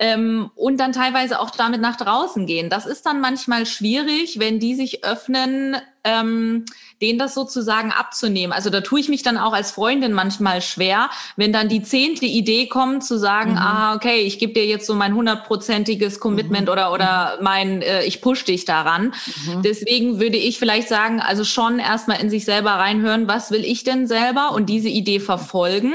ähm, 0.00 0.50
und 0.56 0.78
dann 0.80 0.92
teilweise 0.92 1.38
auch 1.38 1.50
damit 1.50 1.82
nach 1.82 1.96
draußen 1.96 2.46
gehen. 2.46 2.70
Das 2.70 2.86
ist 2.86 3.04
dann 3.04 3.20
manchmal 3.20 3.66
schwierig, 3.66 4.38
wenn 4.38 4.58
die 4.58 4.74
sich 4.74 5.04
öffnen, 5.04 5.76
ähm, 6.04 6.64
denen 7.02 7.18
das 7.18 7.34
sozusagen 7.34 7.92
abzunehmen. 7.92 8.54
Also 8.54 8.70
da 8.70 8.80
tue 8.80 9.00
ich 9.00 9.10
mich 9.10 9.22
dann 9.22 9.36
auch 9.36 9.52
als 9.52 9.72
Freundin 9.72 10.14
manchmal 10.14 10.62
schwer, 10.62 11.10
wenn 11.36 11.52
dann 11.52 11.68
die 11.68 11.82
zehnte 11.82 12.24
Idee 12.24 12.66
kommt, 12.66 13.04
zu 13.04 13.18
sagen, 13.18 13.52
mhm. 13.52 13.58
ah, 13.58 13.94
okay, 13.94 14.20
ich 14.20 14.38
gebe 14.38 14.54
dir 14.54 14.64
jetzt 14.64 14.86
so 14.86 14.94
mein 14.94 15.14
hundertprozentiges 15.14 16.18
Commitment 16.18 16.68
mhm. 16.68 16.72
oder, 16.72 16.92
oder 16.92 17.38
mein, 17.42 17.82
äh, 17.82 18.02
ich 18.04 18.22
push 18.22 18.46
dich 18.46 18.64
daran. 18.64 19.12
Mhm. 19.46 19.62
Deswegen 19.62 20.18
würde 20.18 20.38
ich 20.38 20.58
vielleicht 20.58 20.88
sagen, 20.88 21.20
also 21.20 21.44
schon 21.44 21.78
erstmal 21.78 22.22
in 22.22 22.30
sich 22.30 22.46
selber 22.46 22.70
reinhören, 22.70 23.28
was 23.28 23.50
will 23.50 23.66
ich 23.66 23.84
denn 23.84 24.06
selber 24.06 24.52
und 24.52 24.70
diese 24.70 24.88
Idee 24.88 25.20
verfolgen. 25.20 25.92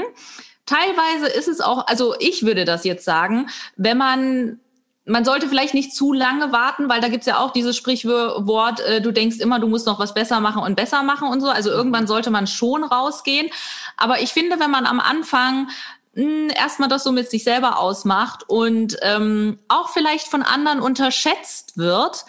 Teilweise 0.66 1.26
ist 1.26 1.48
es 1.48 1.60
auch, 1.60 1.86
also 1.86 2.14
ich 2.18 2.44
würde 2.44 2.64
das 2.64 2.84
jetzt 2.84 3.04
sagen, 3.04 3.48
wenn 3.76 3.96
man 3.96 4.60
man 5.08 5.24
sollte 5.24 5.48
vielleicht 5.48 5.72
nicht 5.72 5.94
zu 5.94 6.12
lange 6.12 6.50
warten, 6.50 6.88
weil 6.88 7.00
da 7.00 7.08
gibt's 7.08 7.26
ja 7.26 7.38
auch 7.38 7.52
dieses 7.52 7.76
Sprichwort, 7.76 8.80
äh, 8.80 9.00
du 9.00 9.12
denkst 9.12 9.38
immer, 9.38 9.60
du 9.60 9.68
musst 9.68 9.86
noch 9.86 10.00
was 10.00 10.14
besser 10.14 10.40
machen 10.40 10.62
und 10.62 10.74
besser 10.74 11.04
machen 11.04 11.28
und 11.28 11.40
so. 11.40 11.48
Also 11.48 11.70
irgendwann 11.70 12.08
sollte 12.08 12.30
man 12.30 12.48
schon 12.48 12.82
rausgehen. 12.82 13.48
Aber 13.96 14.20
ich 14.20 14.32
finde, 14.32 14.58
wenn 14.58 14.70
man 14.70 14.84
am 14.84 14.98
Anfang 14.98 15.68
hm, 16.14 16.50
erstmal 16.50 16.88
das 16.88 17.04
so 17.04 17.12
mit 17.12 17.30
sich 17.30 17.44
selber 17.44 17.78
ausmacht 17.78 18.48
und 18.48 18.96
ähm, 19.02 19.60
auch 19.68 19.90
vielleicht 19.90 20.26
von 20.26 20.42
anderen 20.42 20.80
unterschätzt 20.80 21.78
wird, 21.78 22.24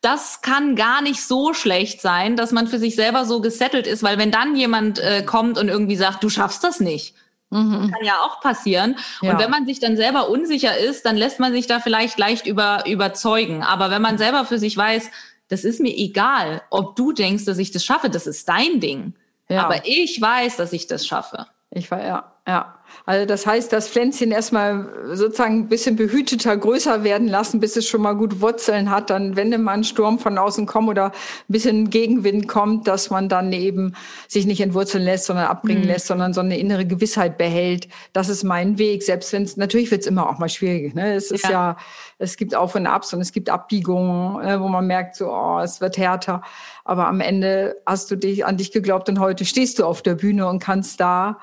das 0.00 0.40
kann 0.40 0.76
gar 0.76 1.02
nicht 1.02 1.22
so 1.26 1.52
schlecht 1.52 2.00
sein, 2.00 2.36
dass 2.36 2.52
man 2.52 2.68
für 2.68 2.78
sich 2.78 2.94
selber 2.94 3.24
so 3.24 3.40
gesettelt 3.40 3.86
ist, 3.86 4.02
weil 4.02 4.18
wenn 4.18 4.30
dann 4.30 4.56
jemand 4.56 4.98
äh, 4.98 5.22
kommt 5.24 5.58
und 5.58 5.68
irgendwie 5.68 5.96
sagt, 5.96 6.22
du 6.22 6.28
schaffst 6.28 6.64
das 6.64 6.80
nicht, 6.80 7.14
Mhm. 7.50 7.90
Kann 7.90 8.04
ja 8.04 8.20
auch 8.20 8.40
passieren. 8.40 8.96
Ja. 9.22 9.32
Und 9.32 9.40
wenn 9.40 9.50
man 9.50 9.66
sich 9.66 9.80
dann 9.80 9.96
selber 9.96 10.28
unsicher 10.28 10.76
ist, 10.78 11.04
dann 11.04 11.16
lässt 11.16 11.40
man 11.40 11.52
sich 11.52 11.66
da 11.66 11.80
vielleicht 11.80 12.18
leicht 12.18 12.46
über, 12.46 12.84
überzeugen. 12.86 13.62
Aber 13.62 13.90
wenn 13.90 14.02
man 14.02 14.18
selber 14.18 14.44
für 14.44 14.58
sich 14.58 14.76
weiß, 14.76 15.10
das 15.48 15.64
ist 15.64 15.80
mir 15.80 15.94
egal, 15.96 16.62
ob 16.70 16.94
du 16.94 17.12
denkst, 17.12 17.44
dass 17.44 17.58
ich 17.58 17.72
das 17.72 17.84
schaffe, 17.84 18.08
das 18.08 18.26
ist 18.26 18.48
dein 18.48 18.80
Ding. 18.80 19.14
Ja. 19.48 19.64
Aber 19.64 19.84
ich 19.84 20.20
weiß, 20.20 20.56
dass 20.56 20.72
ich 20.72 20.86
das 20.86 21.06
schaffe. 21.06 21.46
Ich 21.72 21.90
war, 21.90 22.04
ja. 22.04 22.32
ja. 22.48 22.74
Also 23.06 23.26
das 23.26 23.46
heißt, 23.46 23.72
das 23.72 23.88
Pflänzchen 23.88 24.32
erstmal 24.32 24.88
sozusagen 25.12 25.60
ein 25.60 25.68
bisschen 25.68 25.94
behüteter, 25.94 26.56
größer 26.56 27.04
werden 27.04 27.28
lassen, 27.28 27.60
bis 27.60 27.76
es 27.76 27.86
schon 27.86 28.02
mal 28.02 28.14
gut 28.14 28.40
Wurzeln 28.40 28.90
hat. 28.90 29.10
Dann, 29.10 29.36
wenn 29.36 29.50
mal 29.62 29.74
ein 29.74 29.84
Sturm 29.84 30.18
von 30.18 30.36
außen 30.36 30.66
kommt 30.66 30.88
oder 30.88 31.06
ein 31.06 31.12
bisschen 31.46 31.90
Gegenwind 31.90 32.48
kommt, 32.48 32.88
dass 32.88 33.10
man 33.10 33.28
dann 33.28 33.52
eben 33.52 33.94
sich 34.26 34.46
nicht 34.46 34.60
entwurzeln 34.60 35.04
lässt, 35.04 35.26
sondern 35.26 35.46
abbringen 35.46 35.82
mhm. 35.82 35.88
lässt, 35.88 36.08
sondern 36.08 36.34
so 36.34 36.40
eine 36.40 36.58
innere 36.58 36.84
Gewissheit 36.86 37.38
behält. 37.38 37.86
Das 38.12 38.28
ist 38.28 38.42
mein 38.42 38.78
Weg. 38.78 39.04
Selbst 39.04 39.32
wenn 39.32 39.44
es, 39.44 39.56
natürlich 39.56 39.92
wird 39.92 40.00
es 40.00 40.08
immer 40.08 40.28
auch 40.28 40.38
mal 40.38 40.48
schwierig. 40.48 40.94
Ne? 40.96 41.14
Es 41.14 41.30
ist 41.30 41.44
ja. 41.44 41.50
ja, 41.50 41.76
es 42.18 42.36
gibt 42.36 42.56
Auf 42.56 42.74
und 42.74 42.88
Abs 42.88 43.14
und 43.14 43.20
es 43.20 43.30
gibt 43.30 43.48
Abbiegungen, 43.48 44.44
ne, 44.44 44.60
wo 44.60 44.66
man 44.66 44.88
merkt, 44.88 45.14
so, 45.14 45.30
oh, 45.30 45.60
es 45.60 45.80
wird 45.80 45.96
härter. 45.96 46.42
Aber 46.84 47.06
am 47.06 47.20
Ende 47.20 47.76
hast 47.86 48.10
du 48.10 48.16
dich 48.16 48.44
an 48.44 48.56
dich 48.56 48.72
geglaubt 48.72 49.08
und 49.08 49.20
heute 49.20 49.44
stehst 49.44 49.78
du 49.78 49.86
auf 49.86 50.02
der 50.02 50.16
Bühne 50.16 50.48
und 50.48 50.58
kannst 50.58 51.00
da 51.00 51.38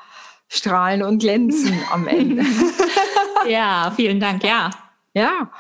strahlen 0.48 1.04
und 1.04 1.20
glänzen 1.20 1.80
am 1.92 2.08
Ende. 2.08 2.44
ja, 3.48 3.92
vielen 3.96 4.20
Dank, 4.20 4.44
ja. 4.44 4.70
Ja. 5.14 5.52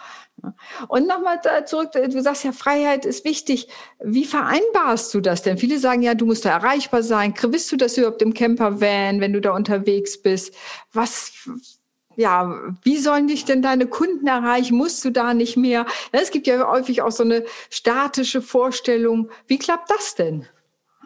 Und 0.88 1.08
nochmal 1.08 1.42
zurück, 1.66 1.92
du 1.92 2.22
sagst 2.22 2.44
ja, 2.44 2.52
Freiheit 2.52 3.06
ist 3.06 3.26
wichtig. 3.26 3.68
Wie 4.00 4.26
vereinbarst 4.26 5.14
du 5.14 5.20
das 5.20 5.42
denn? 5.42 5.58
Viele 5.58 5.80
sagen 5.80 6.04
ja, 6.04 6.14
du 6.14 6.26
musst 6.26 6.46
da 6.46 6.52
erreichbar 6.52 7.04
sein. 7.04 7.34
Bist 7.50 7.72
du 7.72 7.76
das 7.76 7.98
überhaupt 7.98 8.22
im 8.22 8.34
Campervan, 8.34 9.20
wenn 9.20 9.34
du 9.34 9.42
da 9.42 9.56
unterwegs 9.56 10.22
bist? 10.22 10.54
Was, 10.94 11.50
ja, 12.16 12.56
wie 12.84 12.98
sollen 12.98 13.28
dich 13.28 13.46
denn 13.46 13.62
deine 13.62 13.88
Kunden 13.88 14.28
erreichen? 14.28 14.78
Musst 14.78 15.04
du 15.06 15.10
da 15.10 15.34
nicht 15.34 15.58
mehr? 15.58 15.86
Es 16.12 16.32
gibt 16.32 16.46
ja 16.48 16.70
häufig 16.70 17.02
auch 17.02 17.12
so 17.12 17.24
eine 17.24 17.44
statische 17.70 18.42
Vorstellung. 18.42 19.30
Wie 19.48 19.58
klappt 19.58 19.90
das 19.90 20.16
denn? 20.16 20.48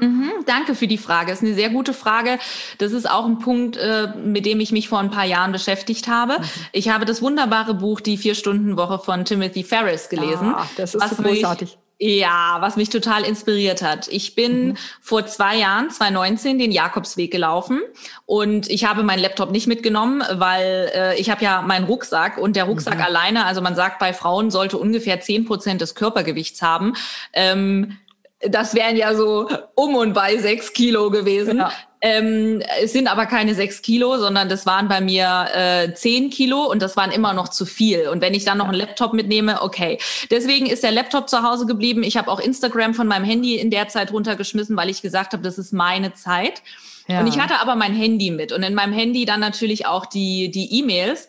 Mhm, 0.01 0.31
danke 0.47 0.73
für 0.73 0.87
die 0.87 0.97
Frage. 0.97 1.29
Das 1.29 1.41
ist 1.41 1.45
eine 1.45 1.53
sehr 1.53 1.69
gute 1.69 1.93
Frage. 1.93 2.39
Das 2.79 2.91
ist 2.91 3.09
auch 3.09 3.25
ein 3.25 3.37
Punkt, 3.37 3.77
äh, 3.77 4.07
mit 4.17 4.47
dem 4.47 4.59
ich 4.59 4.71
mich 4.71 4.89
vor 4.89 4.99
ein 4.99 5.11
paar 5.11 5.25
Jahren 5.25 5.51
beschäftigt 5.51 6.07
habe. 6.07 6.39
Mhm. 6.39 6.45
Ich 6.71 6.89
habe 6.89 7.05
das 7.05 7.21
wunderbare 7.21 7.75
Buch 7.75 8.01
Die 8.01 8.17
Vier-Stunden-Woche 8.17 8.97
von 8.97 9.25
Timothy 9.25 9.63
Ferris 9.63 10.09
gelesen. 10.09 10.55
Ah, 10.55 10.67
das 10.75 10.95
ist 10.95 11.09
so 11.09 11.21
großartig. 11.21 11.77
Ja, 12.03 12.57
was 12.61 12.77
mich 12.77 12.89
total 12.89 13.23
inspiriert 13.23 13.83
hat. 13.83 14.07
Ich 14.07 14.33
bin 14.33 14.69
mhm. 14.69 14.77
vor 15.01 15.27
zwei 15.27 15.57
Jahren, 15.57 15.91
2019, 15.91 16.57
den 16.57 16.71
Jakobsweg 16.71 17.29
gelaufen 17.29 17.79
und 18.25 18.67
ich 18.71 18.85
habe 18.85 19.03
meinen 19.03 19.19
Laptop 19.19 19.51
nicht 19.51 19.67
mitgenommen, 19.67 20.23
weil 20.31 20.89
äh, 20.95 21.19
ich 21.19 21.29
habe 21.29 21.43
ja 21.43 21.61
meinen 21.61 21.85
Rucksack 21.85 22.39
und 22.39 22.55
der 22.55 22.63
Rucksack 22.63 22.97
mhm. 22.97 23.03
alleine, 23.03 23.45
also 23.45 23.61
man 23.61 23.75
sagt, 23.75 23.99
bei 23.99 24.13
Frauen 24.13 24.49
sollte 24.49 24.79
ungefähr 24.79 25.21
zehn 25.21 25.45
Prozent 25.45 25.79
des 25.79 25.93
Körpergewichts 25.93 26.63
haben. 26.63 26.93
Ähm, 27.33 27.99
das 28.49 28.73
wären 28.73 28.95
ja 28.95 29.15
so 29.15 29.47
um 29.75 29.95
und 29.95 30.13
bei 30.13 30.37
sechs 30.37 30.73
Kilo 30.73 31.09
gewesen. 31.09 31.57
Ja. 31.57 31.71
Ähm, 32.03 32.63
es 32.81 32.93
sind 32.93 33.07
aber 33.07 33.27
keine 33.27 33.53
sechs 33.53 33.83
Kilo, 33.83 34.17
sondern 34.17 34.49
das 34.49 34.65
waren 34.65 34.87
bei 34.87 35.01
mir 35.01 35.47
äh, 35.53 35.93
zehn 35.93 36.31
Kilo 36.31 36.65
und 36.65 36.81
das 36.81 36.97
waren 36.97 37.11
immer 37.11 37.33
noch 37.33 37.49
zu 37.49 37.65
viel. 37.65 38.07
Und 38.07 38.21
wenn 38.21 38.33
ich 38.33 38.43
dann 38.43 38.57
noch 38.57 38.69
einen 38.69 38.77
Laptop 38.77 39.13
mitnehme, 39.13 39.61
okay. 39.61 39.99
Deswegen 40.31 40.65
ist 40.65 40.83
der 40.83 40.91
Laptop 40.91 41.29
zu 41.29 41.43
Hause 41.43 41.67
geblieben. 41.67 42.01
Ich 42.01 42.17
habe 42.17 42.31
auch 42.31 42.39
Instagram 42.39 42.95
von 42.95 43.07
meinem 43.07 43.25
Handy 43.25 43.55
in 43.55 43.69
der 43.69 43.87
Zeit 43.87 44.11
runtergeschmissen, 44.11 44.75
weil 44.75 44.89
ich 44.89 45.03
gesagt 45.03 45.33
habe, 45.33 45.43
das 45.43 45.59
ist 45.59 45.73
meine 45.73 46.13
Zeit. 46.13 46.63
Ja. 47.07 47.19
Und 47.19 47.27
ich 47.27 47.39
hatte 47.39 47.59
aber 47.59 47.75
mein 47.75 47.93
Handy 47.93 48.31
mit 48.31 48.51
und 48.51 48.63
in 48.63 48.73
meinem 48.73 48.93
Handy 48.93 49.25
dann 49.25 49.39
natürlich 49.39 49.85
auch 49.85 50.05
die 50.05 50.49
die 50.49 50.79
E-Mails. 50.79 51.27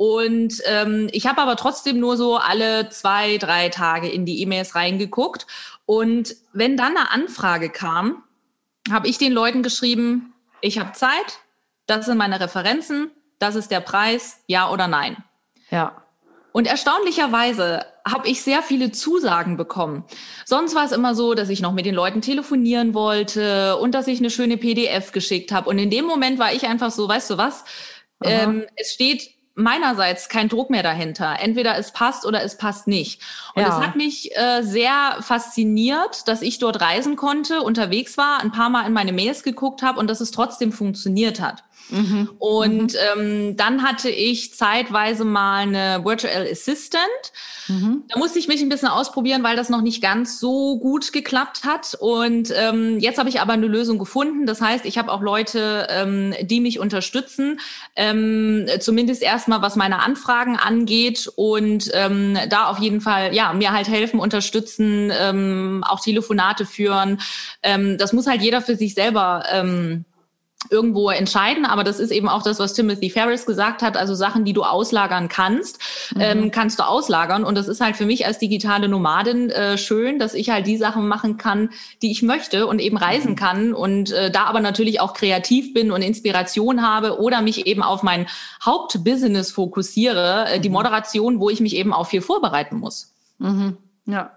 Und 0.00 0.62
ähm, 0.64 1.10
ich 1.12 1.26
habe 1.26 1.42
aber 1.42 1.56
trotzdem 1.56 2.00
nur 2.00 2.16
so 2.16 2.38
alle 2.38 2.88
zwei, 2.88 3.36
drei 3.36 3.68
Tage 3.68 4.08
in 4.08 4.24
die 4.24 4.40
E-Mails 4.40 4.74
reingeguckt 4.74 5.46
und 5.84 6.36
wenn 6.54 6.78
dann 6.78 6.96
eine 6.96 7.10
Anfrage 7.10 7.68
kam, 7.68 8.22
habe 8.90 9.08
ich 9.08 9.18
den 9.18 9.30
Leuten 9.30 9.62
geschrieben, 9.62 10.32
ich 10.62 10.78
habe 10.78 10.92
Zeit, 10.92 11.40
das 11.86 12.06
sind 12.06 12.16
meine 12.16 12.40
Referenzen, 12.40 13.10
das 13.40 13.56
ist 13.56 13.70
der 13.70 13.80
Preis, 13.80 14.42
ja 14.46 14.70
oder 14.70 14.88
nein. 14.88 15.18
Ja. 15.70 16.02
Und 16.52 16.66
erstaunlicherweise 16.66 17.84
habe 18.08 18.26
ich 18.26 18.40
sehr 18.40 18.62
viele 18.62 18.92
Zusagen 18.92 19.58
bekommen. 19.58 20.04
Sonst 20.46 20.74
war 20.74 20.86
es 20.86 20.92
immer 20.92 21.14
so, 21.14 21.34
dass 21.34 21.50
ich 21.50 21.60
noch 21.60 21.74
mit 21.74 21.84
den 21.84 21.94
Leuten 21.94 22.22
telefonieren 22.22 22.94
wollte 22.94 23.76
und 23.76 23.94
dass 23.94 24.08
ich 24.08 24.20
eine 24.20 24.30
schöne 24.30 24.56
PDF 24.56 25.12
geschickt 25.12 25.52
habe. 25.52 25.68
Und 25.68 25.78
in 25.78 25.90
dem 25.90 26.06
Moment 26.06 26.38
war 26.38 26.54
ich 26.54 26.66
einfach 26.66 26.90
so, 26.90 27.06
weißt 27.06 27.28
du 27.28 27.36
was? 27.36 27.64
Ähm, 28.24 28.64
es 28.76 28.92
steht 28.92 29.39
meinerseits 29.54 30.28
kein 30.28 30.48
Druck 30.48 30.70
mehr 30.70 30.82
dahinter. 30.82 31.36
Entweder 31.40 31.76
es 31.76 31.92
passt 31.92 32.24
oder 32.24 32.42
es 32.42 32.56
passt 32.56 32.86
nicht. 32.86 33.20
Und 33.54 33.62
es 33.62 33.74
hat 33.74 33.96
mich 33.96 34.36
äh, 34.36 34.62
sehr 34.62 35.16
fasziniert, 35.20 36.28
dass 36.28 36.42
ich 36.42 36.58
dort 36.58 36.80
reisen 36.80 37.16
konnte, 37.16 37.62
unterwegs 37.62 38.16
war, 38.16 38.40
ein 38.40 38.52
paar 38.52 38.70
Mal 38.70 38.86
in 38.86 38.92
meine 38.92 39.12
Mails 39.12 39.42
geguckt 39.42 39.82
habe 39.82 39.98
und 39.98 40.08
dass 40.08 40.20
es 40.20 40.30
trotzdem 40.30 40.72
funktioniert 40.72 41.40
hat. 41.40 41.64
Mhm. 41.90 42.30
Und. 42.38 42.94
Ähm, 42.94 43.56
dann 43.56 43.82
hatte 43.82 44.08
ich 44.08 44.54
zeitweise 44.54 45.24
mal 45.24 45.62
eine 45.62 46.04
Virtual 46.04 46.46
Assistant. 46.50 47.04
Mhm. 47.68 48.04
Da 48.08 48.18
musste 48.18 48.38
ich 48.38 48.48
mich 48.48 48.62
ein 48.62 48.68
bisschen 48.68 48.88
ausprobieren, 48.88 49.42
weil 49.42 49.56
das 49.56 49.68
noch 49.68 49.82
nicht 49.82 50.02
ganz 50.02 50.40
so 50.40 50.78
gut 50.78 51.12
geklappt 51.12 51.64
hat. 51.64 51.96
Und 51.98 52.52
ähm, 52.56 52.98
jetzt 52.98 53.18
habe 53.18 53.28
ich 53.28 53.40
aber 53.40 53.52
eine 53.52 53.66
Lösung 53.66 53.98
gefunden. 53.98 54.46
Das 54.46 54.60
heißt, 54.60 54.84
ich 54.86 54.98
habe 54.98 55.12
auch 55.12 55.20
Leute, 55.20 55.86
ähm, 55.90 56.34
die 56.42 56.60
mich 56.60 56.78
unterstützen, 56.78 57.60
ähm, 57.96 58.66
zumindest 58.80 59.22
erstmal 59.22 59.62
was 59.62 59.76
meine 59.76 60.02
Anfragen 60.02 60.56
angeht 60.56 61.30
und 61.36 61.90
ähm, 61.94 62.38
da 62.48 62.66
auf 62.66 62.78
jeden 62.78 63.00
Fall 63.00 63.34
ja 63.34 63.52
mir 63.52 63.72
halt 63.72 63.88
helfen, 63.88 64.20
unterstützen, 64.20 65.12
ähm, 65.16 65.84
auch 65.86 66.00
Telefonate 66.00 66.66
führen. 66.66 67.20
Ähm, 67.62 67.98
das 67.98 68.12
muss 68.12 68.26
halt 68.26 68.42
jeder 68.42 68.62
für 68.62 68.76
sich 68.76 68.94
selber 68.94 69.44
ähm, 69.52 70.04
irgendwo 70.68 71.08
entscheiden, 71.10 71.64
aber 71.64 71.84
das 71.84 71.98
ist 71.98 72.10
eben 72.10 72.28
auch 72.28 72.42
das, 72.42 72.58
was 72.58 72.74
Timothy 72.74 73.08
Ferris 73.08 73.46
gesagt 73.46 73.80
hat, 73.80 73.96
also 73.96 74.14
Sachen, 74.14 74.44
die 74.44 74.52
du 74.52 74.62
auslagern 74.62 75.28
kannst, 75.28 75.78
mhm. 76.14 76.20
ähm, 76.20 76.50
kannst 76.50 76.78
du 76.78 76.86
auslagern 76.86 77.44
und 77.44 77.54
das 77.54 77.66
ist 77.66 77.80
halt 77.80 77.96
für 77.96 78.04
mich 78.04 78.26
als 78.26 78.38
digitale 78.38 78.88
Nomadin 78.88 79.48
äh, 79.50 79.78
schön, 79.78 80.18
dass 80.18 80.34
ich 80.34 80.50
halt 80.50 80.66
die 80.66 80.76
Sachen 80.76 81.08
machen 81.08 81.38
kann, 81.38 81.70
die 82.02 82.10
ich 82.10 82.22
möchte 82.22 82.66
und 82.66 82.78
eben 82.78 82.98
reisen 82.98 83.32
mhm. 83.32 83.36
kann 83.36 83.72
und 83.72 84.12
äh, 84.12 84.30
da 84.30 84.44
aber 84.44 84.60
natürlich 84.60 85.00
auch 85.00 85.14
kreativ 85.14 85.72
bin 85.72 85.90
und 85.90 86.02
Inspiration 86.02 86.86
habe 86.86 87.18
oder 87.18 87.40
mich 87.40 87.66
eben 87.66 87.82
auf 87.82 88.02
mein 88.02 88.26
Hauptbusiness 88.62 89.52
fokussiere, 89.52 90.46
äh, 90.50 90.60
die 90.60 90.68
mhm. 90.68 90.74
Moderation, 90.74 91.40
wo 91.40 91.48
ich 91.48 91.60
mich 91.60 91.74
eben 91.74 91.94
auch 91.94 92.06
viel 92.06 92.20
vorbereiten 92.20 92.76
muss. 92.76 93.14
Mhm. 93.38 93.78
Ja. 94.04 94.32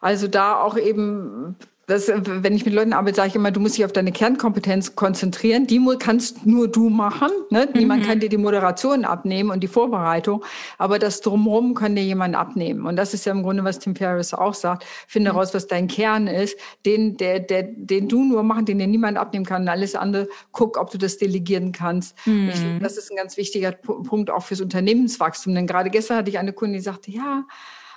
Also 0.00 0.26
da 0.28 0.60
auch 0.60 0.76
eben 0.76 1.56
das, 1.86 2.10
wenn 2.12 2.54
ich 2.54 2.64
mit 2.64 2.74
Leuten 2.74 2.92
arbeite, 2.92 3.16
sage 3.16 3.28
ich 3.28 3.34
immer, 3.36 3.52
du 3.52 3.60
musst 3.60 3.78
dich 3.78 3.84
auf 3.84 3.92
deine 3.92 4.10
Kernkompetenz 4.10 4.96
konzentrieren. 4.96 5.68
Die 5.68 5.80
kannst 6.00 6.44
nur 6.44 6.66
du 6.66 6.88
machen. 6.88 7.30
Ne? 7.50 7.68
Mhm. 7.72 7.78
Niemand 7.78 8.04
kann 8.04 8.18
dir 8.18 8.28
die 8.28 8.38
Moderation 8.38 9.04
abnehmen 9.04 9.50
und 9.50 9.60
die 9.60 9.68
Vorbereitung, 9.68 10.44
aber 10.78 10.98
das 10.98 11.20
Drumherum 11.20 11.74
kann 11.74 11.94
dir 11.94 12.02
jemand 12.02 12.34
abnehmen. 12.34 12.86
Und 12.86 12.96
das 12.96 13.14
ist 13.14 13.24
ja 13.24 13.32
im 13.32 13.44
Grunde, 13.44 13.62
was 13.62 13.78
Tim 13.78 13.94
Ferriss 13.94 14.34
auch 14.34 14.54
sagt. 14.54 14.84
Finde 15.06 15.30
mhm. 15.30 15.38
raus, 15.38 15.54
was 15.54 15.68
dein 15.68 15.86
Kern 15.86 16.26
ist, 16.26 16.58
den, 16.84 17.16
der, 17.18 17.38
der, 17.38 17.62
den 17.62 18.08
du 18.08 18.24
nur 18.24 18.42
machen, 18.42 18.64
den 18.64 18.80
dir 18.80 18.88
niemand 18.88 19.16
abnehmen 19.16 19.46
kann. 19.46 19.62
Und 19.62 19.68
alles 19.68 19.94
andere, 19.94 20.28
guck, 20.50 20.78
ob 20.78 20.90
du 20.90 20.98
das 20.98 21.18
delegieren 21.18 21.70
kannst. 21.70 22.16
Mhm. 22.26 22.48
Ich, 22.48 22.60
das 22.82 22.96
ist 22.96 23.12
ein 23.12 23.16
ganz 23.16 23.36
wichtiger 23.36 23.70
Punkt 23.70 24.30
auch 24.30 24.42
fürs 24.42 24.60
Unternehmenswachstum. 24.60 25.54
Denn 25.54 25.68
gerade 25.68 25.90
gestern 25.90 26.16
hatte 26.16 26.30
ich 26.30 26.38
eine 26.40 26.52
Kundin, 26.52 26.78
die 26.78 26.84
sagte, 26.84 27.12
ja, 27.12 27.44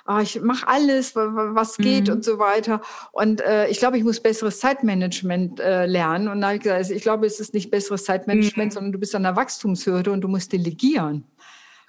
oh, 0.06 0.18
ich 0.18 0.40
mache 0.40 0.66
alles, 0.68 1.14
was 1.14 1.76
geht 1.76 2.08
mhm. 2.08 2.14
und 2.14 2.24
so 2.24 2.38
weiter. 2.38 2.80
Und 3.12 3.40
äh, 3.40 3.68
ich 3.68 3.78
glaube, 3.78 3.98
ich 3.98 4.04
muss 4.04 4.20
besseres 4.20 4.60
Zeitmanagement 4.60 5.60
äh, 5.60 5.86
lernen. 5.86 6.28
Und 6.28 6.40
da 6.40 6.48
habe 6.48 6.56
ich 6.56 6.62
gesagt, 6.62 6.78
also 6.78 6.94
ich 6.94 7.02
glaube, 7.02 7.26
es 7.26 7.40
ist 7.40 7.54
nicht 7.54 7.70
besseres 7.70 8.04
Zeitmanagement, 8.04 8.72
mhm. 8.72 8.74
sondern 8.74 8.92
du 8.92 8.98
bist 8.98 9.14
an 9.14 9.22
der 9.22 9.36
Wachstumshürde 9.36 10.10
und 10.10 10.20
du 10.20 10.28
musst 10.28 10.52
delegieren. 10.52 11.24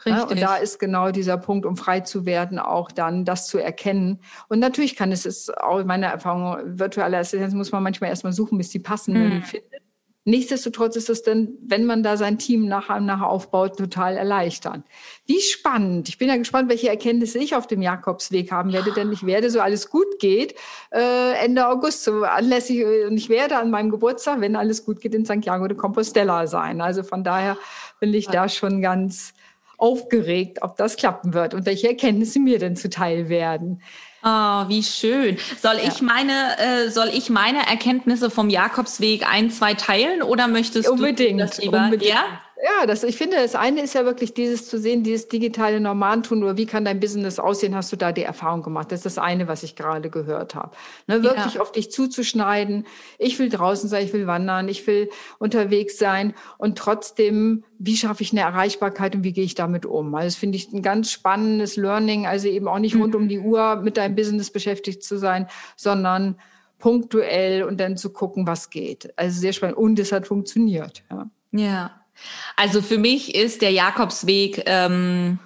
Richtig. 0.06 0.20
Ja, 0.20 0.24
und 0.24 0.42
da 0.42 0.56
ist 0.56 0.80
genau 0.80 1.12
dieser 1.12 1.38
Punkt, 1.38 1.66
um 1.66 1.78
frei 1.78 2.00
zu 2.00 2.26
werden, 2.26 2.58
auch 2.58 2.92
dann 2.92 3.24
das 3.24 3.48
zu 3.48 3.60
erkennen. 3.60 4.20
Und 4.48 4.60
natürlich 4.60 4.96
kann 4.96 5.12
es, 5.12 5.28
ist 5.28 5.56
auch 5.56 5.84
meine 5.86 6.08
Erfahrung, 6.08 6.58
virtuelle 6.80 7.20
Assistenz 7.20 7.54
muss 7.54 7.72
man 7.72 7.84
manchmal 7.84 8.10
erstmal 8.10 8.34
suchen, 8.34 8.58
bis 8.58 8.70
die 8.70 8.80
passenden 8.80 9.36
mhm. 9.36 9.44
findet. 9.44 9.81
Nichtsdestotrotz 10.24 10.96
ist 10.96 11.10
es 11.10 11.24
dann, 11.24 11.58
wenn 11.66 11.86
man 11.86 12.04
da 12.04 12.16
sein 12.16 12.38
Team 12.38 12.68
nachher, 12.68 13.00
nachher 13.00 13.28
aufbaut, 13.28 13.78
total 13.78 14.18
erleichternd. 14.18 14.86
Wie 15.26 15.42
spannend. 15.42 16.10
Ich 16.10 16.20
bin 16.20 16.28
ja 16.28 16.38
gespannt, 16.38 16.70
welche 16.70 16.90
Erkenntnisse 16.90 17.40
ich 17.40 17.56
auf 17.56 17.66
dem 17.66 17.82
Jakobsweg 17.82 18.52
haben 18.52 18.72
werde, 18.72 18.92
denn 18.92 19.12
ich 19.12 19.26
werde, 19.26 19.50
so 19.50 19.60
alles 19.62 19.90
gut 19.90 20.20
geht, 20.20 20.54
äh, 20.92 21.34
Ende 21.44 21.68
August, 21.68 22.04
so 22.04 22.24
anlässlich, 22.24 22.86
und 23.08 23.18
ich 23.18 23.30
werde 23.30 23.58
an 23.58 23.72
meinem 23.72 23.90
Geburtstag, 23.90 24.42
wenn 24.42 24.56
alles 24.56 24.86
gut 24.86 25.02
geht, 25.02 25.16
in 25.16 25.26
Santiago 25.26 25.68
de 25.68 25.76
Compostela 25.76 26.46
sein. 26.46 26.82
Also 26.82 27.02
von 27.02 27.24
daher 27.24 27.58
bin 28.00 28.14
ich 28.14 28.28
da 28.28 28.48
schon 28.48 28.82
ganz 28.82 29.34
aufgeregt, 29.80 30.60
ob 30.62 30.78
das 30.78 30.98
klappen 30.98 31.34
wird 31.34 31.56
und 31.56 31.66
welche 31.66 31.88
Erkenntnisse 31.88 32.40
mir 32.40 32.60
denn 32.60 32.76
zuteil 32.76 33.28
werden. 33.28 33.82
Oh, 34.24 34.68
wie 34.68 34.84
schön. 34.84 35.38
Soll 35.62 35.78
ja. 35.78 35.88
ich 35.88 36.02
meine, 36.02 36.58
äh, 36.60 36.90
soll 36.90 37.10
ich 37.14 37.30
meine 37.30 37.68
Erkenntnisse 37.68 38.30
vom 38.30 38.50
Jakobsweg 38.50 39.28
ein, 39.28 39.50
zwei 39.50 39.74
teilen 39.74 40.22
oder 40.22 40.48
möchtest 40.48 40.90
unbedingt, 40.90 41.40
du 41.40 41.46
das 41.46 41.58
lieber? 41.58 41.86
Unbedingt. 41.86 42.12
Ja? 42.12 42.24
Ja, 42.64 42.86
das, 42.86 43.04
ich 43.04 43.18
finde, 43.18 43.38
das 43.38 43.56
eine 43.56 43.82
ist 43.82 43.96
ja 43.96 44.06
wirklich 44.06 44.36
dieses 44.36 44.68
zu 44.68 44.78
sehen, 44.78 45.02
dieses 45.02 45.28
digitale 45.28 45.80
Normantum 45.80 46.44
oder 46.44 46.58
wie 46.58 46.68
kann 46.68 46.86
dein 46.86 47.00
Business 47.00 47.40
aussehen, 47.40 47.74
hast 47.76 47.92
du 47.92 47.96
da 47.96 48.12
die 48.12 48.22
Erfahrung 48.22 48.62
gemacht. 48.62 48.92
Das 48.92 49.00
ist 49.00 49.06
das 49.06 49.18
eine, 49.18 49.48
was 49.48 49.64
ich 49.64 49.76
gerade 49.76 50.12
gehört 50.12 50.54
habe. 50.54 50.76
Ne, 51.08 51.24
wirklich 51.24 51.56
ja. 51.56 51.62
auf 51.62 51.72
dich 51.72 51.92
zuzuschneiden. 51.92 52.86
Ich 53.18 53.40
will 53.40 53.50
draußen 53.50 53.90
sein, 53.90 54.06
ich 54.06 54.14
will 54.14 54.28
wandern, 54.28 54.68
ich 54.68 54.86
will 54.86 55.10
unterwegs 55.40 55.98
sein 55.98 56.36
und 56.60 56.78
trotzdem, 56.78 57.64
wie 57.80 57.98
schaffe 57.98 58.22
ich 58.22 58.32
eine 58.32 58.42
Erreichbarkeit 58.42 59.16
und 59.16 59.24
wie 59.24 59.34
gehe 59.34 59.46
ich 59.46 59.56
damit 59.56 59.88
um? 59.88 60.14
Also 60.14 60.28
das 60.28 60.36
finde 60.36 60.58
ich 60.58 60.72
ein 60.72 60.84
ganz 60.84 61.10
spannendes 61.10 61.78
Learning, 61.78 62.28
also 62.28 62.48
eben 62.48 62.68
auch 62.68 62.80
nicht 62.80 62.96
rund 62.96 63.16
um 63.16 63.28
die 63.28 63.40
Uhr 63.40 63.78
mit 63.78 63.98
deinem 63.98 64.16
Business 64.16 64.52
beschäftigt 64.52 65.04
zu 65.04 65.18
sein, 65.18 65.48
sondern 65.76 66.38
punktuell 66.78 67.64
und 67.64 67.80
dann 67.80 67.98
zu 67.98 68.14
gucken, 68.14 68.46
was 68.46 68.70
geht. 68.70 69.18
Also 69.18 69.40
sehr 69.40 69.54
spannend. 69.54 69.78
Und 69.78 69.98
es 69.98 70.12
hat 70.12 70.28
funktioniert. 70.28 71.04
Ja. 71.10 71.30
ja. 71.52 72.01
Also 72.56 72.82
für 72.82 72.98
mich 72.98 73.36
ist 73.36 73.62
der 73.62 73.72
Jakobsweg, 73.72 74.64
ähm, 74.66 75.40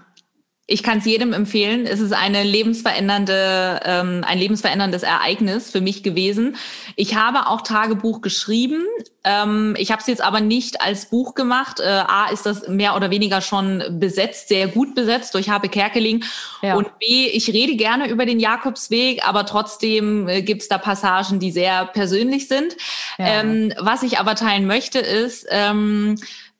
ich 0.67 0.81
kann 0.81 0.97
es 0.97 1.05
jedem 1.05 1.31
empfehlen. 1.31 1.85
Es 1.85 1.99
ist 1.99 2.11
eine 2.11 2.41
lebensverändernde, 2.41 3.81
ähm, 3.85 4.23
ein 4.25 4.39
lebensveränderndes 4.39 5.03
Ereignis 5.03 5.69
für 5.69 5.79
mich 5.79 6.01
gewesen. 6.01 6.57
Ich 6.95 7.15
habe 7.15 7.47
auch 7.47 7.61
Tagebuch 7.61 8.21
geschrieben. 8.21 8.83
Ähm, 9.23 9.75
ich 9.77 9.91
habe 9.91 10.01
es 10.01 10.07
jetzt 10.07 10.23
aber 10.23 10.39
nicht 10.39 10.81
als 10.81 11.05
Buch 11.05 11.35
gemacht. 11.35 11.79
Äh, 11.79 11.83
A 11.85 12.29
ist 12.33 12.47
das 12.47 12.67
mehr 12.67 12.95
oder 12.95 13.11
weniger 13.11 13.41
schon 13.41 13.83
besetzt, 13.99 14.47
sehr 14.47 14.67
gut 14.67 14.95
besetzt 14.95 15.35
durch 15.35 15.49
Habe 15.49 15.69
Kerkeling. 15.69 16.23
Ja. 16.63 16.75
Und 16.75 16.97
B, 16.97 17.27
ich 17.27 17.49
rede 17.49 17.75
gerne 17.75 18.09
über 18.09 18.25
den 18.25 18.39
Jakobsweg, 18.39 19.27
aber 19.27 19.45
trotzdem 19.45 20.27
äh, 20.27 20.41
gibt 20.41 20.63
es 20.63 20.67
da 20.67 20.79
Passagen, 20.79 21.39
die 21.39 21.51
sehr 21.51 21.85
persönlich 21.85 22.47
sind. 22.47 22.75
Ja. 23.19 23.41
Ähm, 23.41 23.71
was 23.77 24.01
ich 24.01 24.17
aber 24.17 24.33
teilen 24.33 24.65
möchte, 24.65 24.97
ist, 24.97 25.45
ähm, 25.51 26.15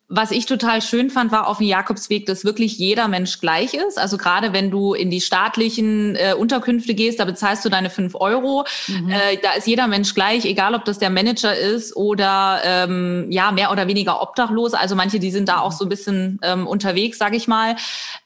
was 0.08 0.30
ich 0.30 0.46
total 0.46 0.84
schön 0.84 1.10
fand, 1.10 1.32
war 1.32 1.48
auf 1.48 1.58
dem 1.58 1.68
Jakobsweg, 1.68 2.28
dass 2.28 2.46
wirklich 2.46 2.78
jeder 2.78 3.08
Mensch 3.08 3.40
gleich 3.40 3.74
ist. 3.74 3.98
Also 3.98 4.18
gerade 4.18 4.54
wenn 4.54 4.70
du 4.70 4.94
in 4.94 5.10
die 5.10 5.20
staatlichen 5.20 6.16
äh, 6.16 6.36
Unterkünfte 6.38 6.94
gehst, 6.94 7.20
da 7.20 7.26
bezahlst 7.26 7.66
du 7.66 7.70
deine 7.70 7.90
fünf 7.90 8.14
Euro. 8.14 8.66
Mhm. 8.88 9.10
Äh, 9.10 9.38
da 9.42 9.54
ist 9.54 9.66
jeder 9.66 9.88
Mensch 9.88 10.14
gleich, 10.14 10.46
egal 10.46 10.76
ob 10.76 10.86
das 10.86 11.00
der 11.00 11.10
Manager 11.10 11.56
ist 11.56 11.96
oder 11.96 12.62
ähm, 12.64 13.28
ja 13.32 13.52
mehr 13.52 13.72
oder 13.72 13.88
weniger 13.88 14.22
obdachlos. 14.22 14.76
Also 14.76 14.96
manche, 14.96 15.20
die 15.20 15.32
sind 15.32 15.50
da 15.50 15.60
auch 15.60 15.72
so 15.72 15.86
ein 15.86 15.90
bisschen 15.90 16.40
ähm, 16.44 16.68
unterwegs, 16.68 17.18
sag 17.18 17.34
ich 17.34 17.48
mal. 17.48 17.76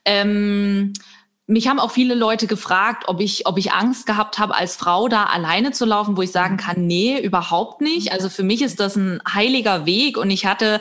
Ähm, 0.03 0.91
mich 1.49 1.67
haben 1.67 1.79
auch 1.79 1.89
viele 1.89 2.13
Leute 2.13 2.45
gefragt, 2.45 3.05
ob 3.07 3.19
ich, 3.19 3.47
ob 3.47 3.57
ich 3.57 3.71
Angst 3.71 4.05
gehabt 4.05 4.37
habe, 4.37 4.55
als 4.55 4.75
Frau 4.75 5.07
da 5.07 5.23
alleine 5.23 5.71
zu 5.71 5.83
laufen, 5.83 6.15
wo 6.15 6.21
ich 6.21 6.31
sagen 6.31 6.57
kann, 6.57 6.85
nee, 6.85 7.19
überhaupt 7.19 7.81
nicht. 7.81 8.11
Also 8.11 8.29
für 8.29 8.43
mich 8.43 8.61
ist 8.61 8.79
das 8.79 8.95
ein 8.95 9.19
heiliger 9.27 9.87
Weg 9.87 10.19
und 10.19 10.29
ich 10.29 10.45
hatte, 10.45 10.79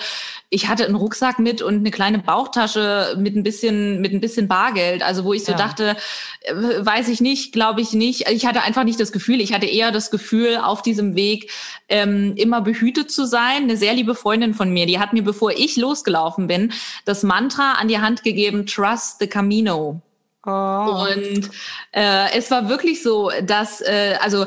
ich 0.51 0.69
hatte 0.69 0.85
einen 0.85 0.95
Rucksack 0.95 1.39
mit 1.39 1.63
und 1.63 1.77
eine 1.77 1.91
kleine 1.91 2.19
Bauchtasche 2.19 3.17
mit 3.19 3.35
ein 3.35 3.43
bisschen, 3.43 4.03
mit 4.03 4.13
ein 4.13 4.21
bisschen 4.21 4.47
Bargeld. 4.47 5.03
Also 5.03 5.25
wo 5.25 5.33
ich 5.33 5.43
so 5.43 5.53
ja. 5.53 5.59
dachte, 5.59 5.97
äh, 6.43 6.53
weiß 6.53 7.09
ich 7.09 7.23
nicht, 7.23 7.55
glaube 7.55 7.81
ich 7.81 7.95
nicht. 7.95 8.29
Ich 8.29 8.45
hatte 8.45 8.61
einfach 8.61 8.85
nicht 8.85 9.01
das 9.01 9.11
Gefühl. 9.11 9.41
Ich 9.41 9.55
hatte 9.55 9.67
eher 9.67 9.91
das 9.91 10.11
Gefühl, 10.11 10.59
auf 10.59 10.83
diesem 10.83 11.17
Weg 11.17 11.51
ähm, 11.89 12.35
immer 12.37 12.61
behütet 12.61 13.11
zu 13.11 13.25
sein. 13.25 13.63
Eine 13.63 13.79
sehr 13.79 13.95
liebe 13.95 14.15
Freundin 14.15 14.53
von 14.53 14.71
mir, 14.71 14.85
die 14.85 14.99
hat 14.99 15.15
mir, 15.15 15.23
bevor 15.23 15.53
ich 15.53 15.77
losgelaufen 15.77 16.47
bin, 16.47 16.75
das 17.07 17.23
Mantra 17.23 17.73
an 17.81 17.89
die 17.89 18.01
Hand 18.01 18.23
gegeben: 18.23 18.67
Trust 18.67 19.19
the 19.21 19.29
Camino. 19.29 20.03
Oh. 20.47 21.07
Und 21.15 21.51
äh, 21.93 22.37
es 22.37 22.51
war 22.51 22.69
wirklich 22.69 23.03
so, 23.03 23.31
dass, 23.43 23.81
äh, 23.81 24.17
also 24.21 24.47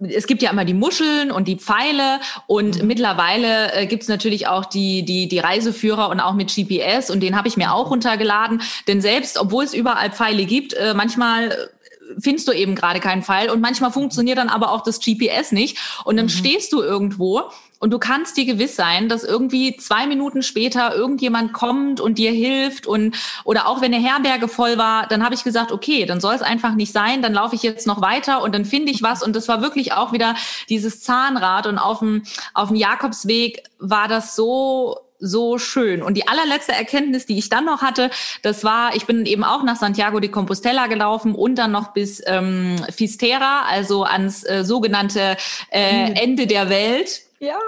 es 0.00 0.26
gibt 0.26 0.40
ja 0.42 0.50
immer 0.50 0.64
die 0.64 0.74
Muscheln 0.74 1.30
und 1.30 1.46
die 1.46 1.56
Pfeile 1.56 2.20
und 2.46 2.80
mhm. 2.80 2.86
mittlerweile 2.86 3.72
äh, 3.74 3.86
gibt 3.86 4.02
es 4.02 4.08
natürlich 4.08 4.46
auch 4.46 4.64
die, 4.64 5.04
die, 5.04 5.28
die 5.28 5.38
Reiseführer 5.38 6.08
und 6.08 6.20
auch 6.20 6.34
mit 6.34 6.54
GPS 6.54 7.10
und 7.10 7.20
den 7.20 7.36
habe 7.36 7.48
ich 7.48 7.56
mir 7.56 7.72
auch 7.72 7.90
runtergeladen. 7.90 8.62
Denn 8.88 9.00
selbst, 9.00 9.38
obwohl 9.38 9.64
es 9.64 9.74
überall 9.74 10.10
Pfeile 10.10 10.46
gibt, 10.46 10.72
äh, 10.72 10.94
manchmal 10.94 11.70
findest 12.18 12.48
du 12.48 12.52
eben 12.52 12.74
gerade 12.74 13.00
keinen 13.00 13.22
Pfeil 13.22 13.50
und 13.50 13.60
manchmal 13.60 13.92
funktioniert 13.92 14.38
dann 14.38 14.48
aber 14.48 14.72
auch 14.72 14.82
das 14.82 15.00
GPS 15.00 15.52
nicht 15.52 15.78
und 16.04 16.16
dann 16.16 16.26
mhm. 16.26 16.30
stehst 16.30 16.72
du 16.72 16.82
irgendwo 16.82 17.50
und 17.80 17.90
du 17.90 17.98
kannst 17.98 18.36
dir 18.36 18.44
gewiss 18.44 18.76
sein, 18.76 19.08
dass 19.08 19.24
irgendwie 19.24 19.76
zwei 19.76 20.06
Minuten 20.06 20.42
später 20.42 20.94
irgendjemand 20.94 21.52
kommt 21.54 22.00
und 22.00 22.18
dir 22.18 22.30
hilft 22.30 22.86
und 22.86 23.16
oder 23.44 23.66
auch 23.66 23.80
wenn 23.80 23.92
eine 23.92 24.02
Herberge 24.02 24.48
voll 24.48 24.78
war, 24.78 25.06
dann 25.08 25.24
habe 25.24 25.34
ich 25.34 25.42
gesagt, 25.42 25.72
okay, 25.72 26.04
dann 26.04 26.20
soll 26.20 26.34
es 26.34 26.42
einfach 26.42 26.74
nicht 26.74 26.92
sein, 26.92 27.22
dann 27.22 27.32
laufe 27.32 27.56
ich 27.56 27.62
jetzt 27.62 27.86
noch 27.86 28.02
weiter 28.02 28.42
und 28.42 28.54
dann 28.54 28.64
finde 28.64 28.92
ich 28.92 29.02
was 29.02 29.22
und 29.22 29.34
das 29.34 29.48
war 29.48 29.62
wirklich 29.62 29.92
auch 29.94 30.12
wieder 30.12 30.36
dieses 30.68 31.00
Zahnrad 31.00 31.66
und 31.66 31.78
auf 31.78 32.00
dem 32.00 32.22
auf 32.52 32.68
dem 32.68 32.76
Jakobsweg 32.76 33.64
war 33.78 34.06
das 34.06 34.36
so 34.36 34.98
so 35.22 35.58
schön. 35.58 36.02
Und 36.02 36.14
die 36.14 36.26
allerletzte 36.26 36.72
Erkenntnis, 36.72 37.26
die 37.26 37.36
ich 37.36 37.50
dann 37.50 37.66
noch 37.66 37.82
hatte, 37.82 38.10
das 38.40 38.64
war, 38.64 38.96
ich 38.96 39.04
bin 39.04 39.26
eben 39.26 39.44
auch 39.44 39.62
nach 39.62 39.76
Santiago 39.76 40.18
de 40.18 40.30
Compostela 40.30 40.86
gelaufen 40.86 41.34
und 41.34 41.56
dann 41.56 41.72
noch 41.72 41.92
bis 41.92 42.22
ähm, 42.26 42.76
Fistera, 42.90 43.66
also 43.68 44.04
ans 44.04 44.44
äh, 44.44 44.64
sogenannte 44.64 45.36
äh, 45.70 46.12
Ende 46.14 46.46
der 46.46 46.70
Welt. 46.70 47.20
Ja. 47.40 47.58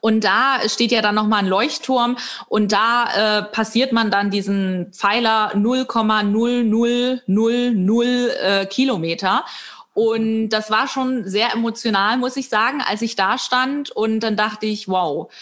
Und 0.00 0.24
da 0.24 0.60
steht 0.68 0.92
ja 0.92 1.00
dann 1.00 1.14
nochmal 1.14 1.38
ein 1.40 1.48
Leuchtturm 1.48 2.18
und 2.48 2.70
da 2.70 3.38
äh, 3.38 3.44
passiert 3.44 3.92
man 3.92 4.10
dann 4.10 4.30
diesen 4.30 4.92
Pfeiler 4.92 5.54
0,0000 5.54 8.28
äh, 8.28 8.66
Kilometer. 8.66 9.46
Und 9.94 10.50
das 10.50 10.70
war 10.70 10.86
schon 10.86 11.26
sehr 11.26 11.54
emotional, 11.54 12.18
muss 12.18 12.36
ich 12.36 12.50
sagen, 12.50 12.82
als 12.86 13.00
ich 13.00 13.16
da 13.16 13.38
stand. 13.38 13.90
Und 13.90 14.20
dann 14.20 14.36
dachte 14.36 14.66
ich, 14.66 14.86
wow, 14.88 15.32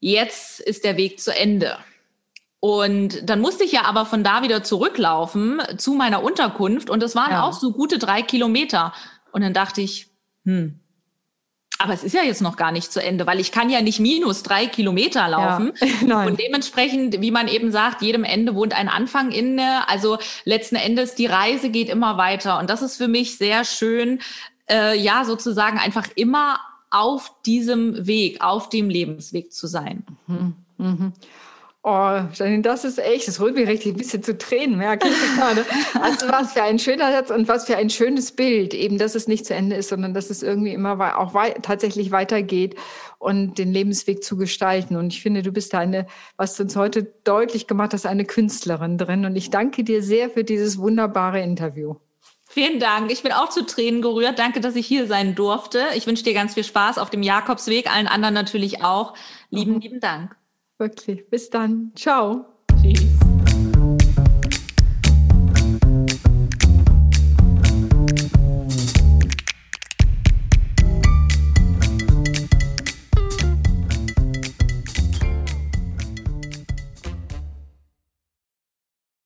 jetzt 0.00 0.58
ist 0.60 0.84
der 0.84 0.96
Weg 0.96 1.20
zu 1.20 1.32
Ende. 1.34 1.78
Und 2.60 3.28
dann 3.28 3.40
musste 3.40 3.62
ich 3.62 3.72
ja 3.72 3.84
aber 3.84 4.06
von 4.06 4.24
da 4.24 4.42
wieder 4.42 4.64
zurücklaufen 4.64 5.62
zu 5.76 5.92
meiner 5.92 6.24
Unterkunft. 6.24 6.90
Und 6.90 7.00
das 7.00 7.14
waren 7.14 7.30
ja. 7.30 7.44
auch 7.44 7.52
so 7.52 7.70
gute 7.72 7.98
drei 7.98 8.22
Kilometer. 8.22 8.92
Und 9.30 9.42
dann 9.42 9.54
dachte 9.54 9.80
ich, 9.80 10.08
hm, 10.44 10.80
aber 11.78 11.92
es 11.92 12.02
ist 12.02 12.12
ja 12.12 12.22
jetzt 12.22 12.42
noch 12.42 12.56
gar 12.56 12.72
nicht 12.72 12.92
zu 12.92 13.00
Ende, 13.00 13.26
weil 13.26 13.38
ich 13.38 13.52
kann 13.52 13.70
ja 13.70 13.80
nicht 13.80 14.00
minus 14.00 14.42
drei 14.42 14.66
Kilometer 14.66 15.28
laufen. 15.28 15.72
Ja, 16.06 16.24
und 16.24 16.40
dementsprechend, 16.40 17.20
wie 17.20 17.30
man 17.30 17.48
eben 17.48 17.70
sagt, 17.70 18.02
jedem 18.02 18.24
Ende 18.24 18.54
wohnt 18.54 18.72
ein 18.72 18.88
Anfang 18.88 19.30
inne. 19.30 19.88
Also 19.88 20.18
letzten 20.44 20.76
Endes, 20.76 21.14
die 21.14 21.26
Reise 21.26 21.70
geht 21.70 21.88
immer 21.88 22.16
weiter. 22.16 22.58
Und 22.58 22.70
das 22.70 22.82
ist 22.82 22.96
für 22.96 23.08
mich 23.08 23.36
sehr 23.36 23.64
schön, 23.64 24.20
äh, 24.68 24.98
ja, 24.98 25.24
sozusagen 25.24 25.78
einfach 25.78 26.08
immer 26.14 26.60
auf 26.90 27.32
diesem 27.46 28.06
Weg, 28.06 28.42
auf 28.42 28.68
dem 28.68 28.90
Lebensweg 28.90 29.52
zu 29.52 29.66
sein. 29.66 30.04
Mhm. 30.26 30.54
Mhm. 30.78 31.12
Oh, 31.90 32.20
Janine, 32.34 32.60
das 32.60 32.84
ist 32.84 32.98
echt, 32.98 33.28
das 33.28 33.40
holt 33.40 33.54
mich 33.54 33.66
richtig 33.66 33.94
ein 33.94 33.96
bisschen 33.96 34.22
zu 34.22 34.36
Tränen, 34.36 34.76
merke 34.76 35.08
ich 35.08 35.36
gerade. 35.36 35.64
Also 35.98 36.28
was 36.28 36.52
für 36.52 36.62
ein 36.62 36.78
schöner 36.78 37.10
Satz 37.12 37.30
und 37.30 37.48
was 37.48 37.64
für 37.64 37.78
ein 37.78 37.88
schönes 37.88 38.32
Bild, 38.32 38.74
eben, 38.74 38.98
dass 38.98 39.14
es 39.14 39.26
nicht 39.26 39.46
zu 39.46 39.54
Ende 39.54 39.76
ist, 39.76 39.88
sondern 39.88 40.12
dass 40.12 40.28
es 40.28 40.42
irgendwie 40.42 40.74
immer 40.74 41.18
auch 41.18 41.32
wei 41.32 41.52
tatsächlich 41.62 42.10
weitergeht 42.10 42.74
und 43.18 43.56
den 43.56 43.72
Lebensweg 43.72 44.22
zu 44.22 44.36
gestalten. 44.36 44.96
Und 44.96 45.14
ich 45.14 45.22
finde, 45.22 45.40
du 45.42 45.50
bist 45.50 45.72
da 45.72 45.78
eine, 45.78 46.06
was 46.36 46.56
du 46.56 46.64
uns 46.64 46.76
heute 46.76 47.04
deutlich 47.24 47.66
gemacht 47.66 47.94
hast, 47.94 48.04
eine 48.04 48.26
Künstlerin 48.26 48.98
drin. 48.98 49.24
Und 49.24 49.34
ich 49.34 49.48
danke 49.48 49.82
dir 49.82 50.02
sehr 50.02 50.28
für 50.28 50.44
dieses 50.44 50.76
wunderbare 50.76 51.40
Interview. 51.40 51.94
Vielen 52.50 52.80
Dank. 52.80 53.10
Ich 53.10 53.22
bin 53.22 53.32
auch 53.32 53.48
zu 53.48 53.64
Tränen 53.64 54.02
gerührt. 54.02 54.38
Danke, 54.38 54.60
dass 54.60 54.76
ich 54.76 54.86
hier 54.86 55.06
sein 55.06 55.34
durfte. 55.34 55.86
Ich 55.94 56.06
wünsche 56.06 56.22
dir 56.22 56.34
ganz 56.34 56.52
viel 56.52 56.64
Spaß 56.64 56.98
auf 56.98 57.08
dem 57.08 57.22
Jakobsweg, 57.22 57.90
allen 57.90 58.08
anderen 58.08 58.34
natürlich 58.34 58.84
auch. 58.84 59.14
Lieben, 59.48 59.80
lieben 59.80 60.00
Dank. 60.00 60.37
Wirklich. 60.78 61.28
Bis 61.28 61.50
dann. 61.50 61.92
Ciao. 61.94 62.46
Tschüss. 62.80 63.27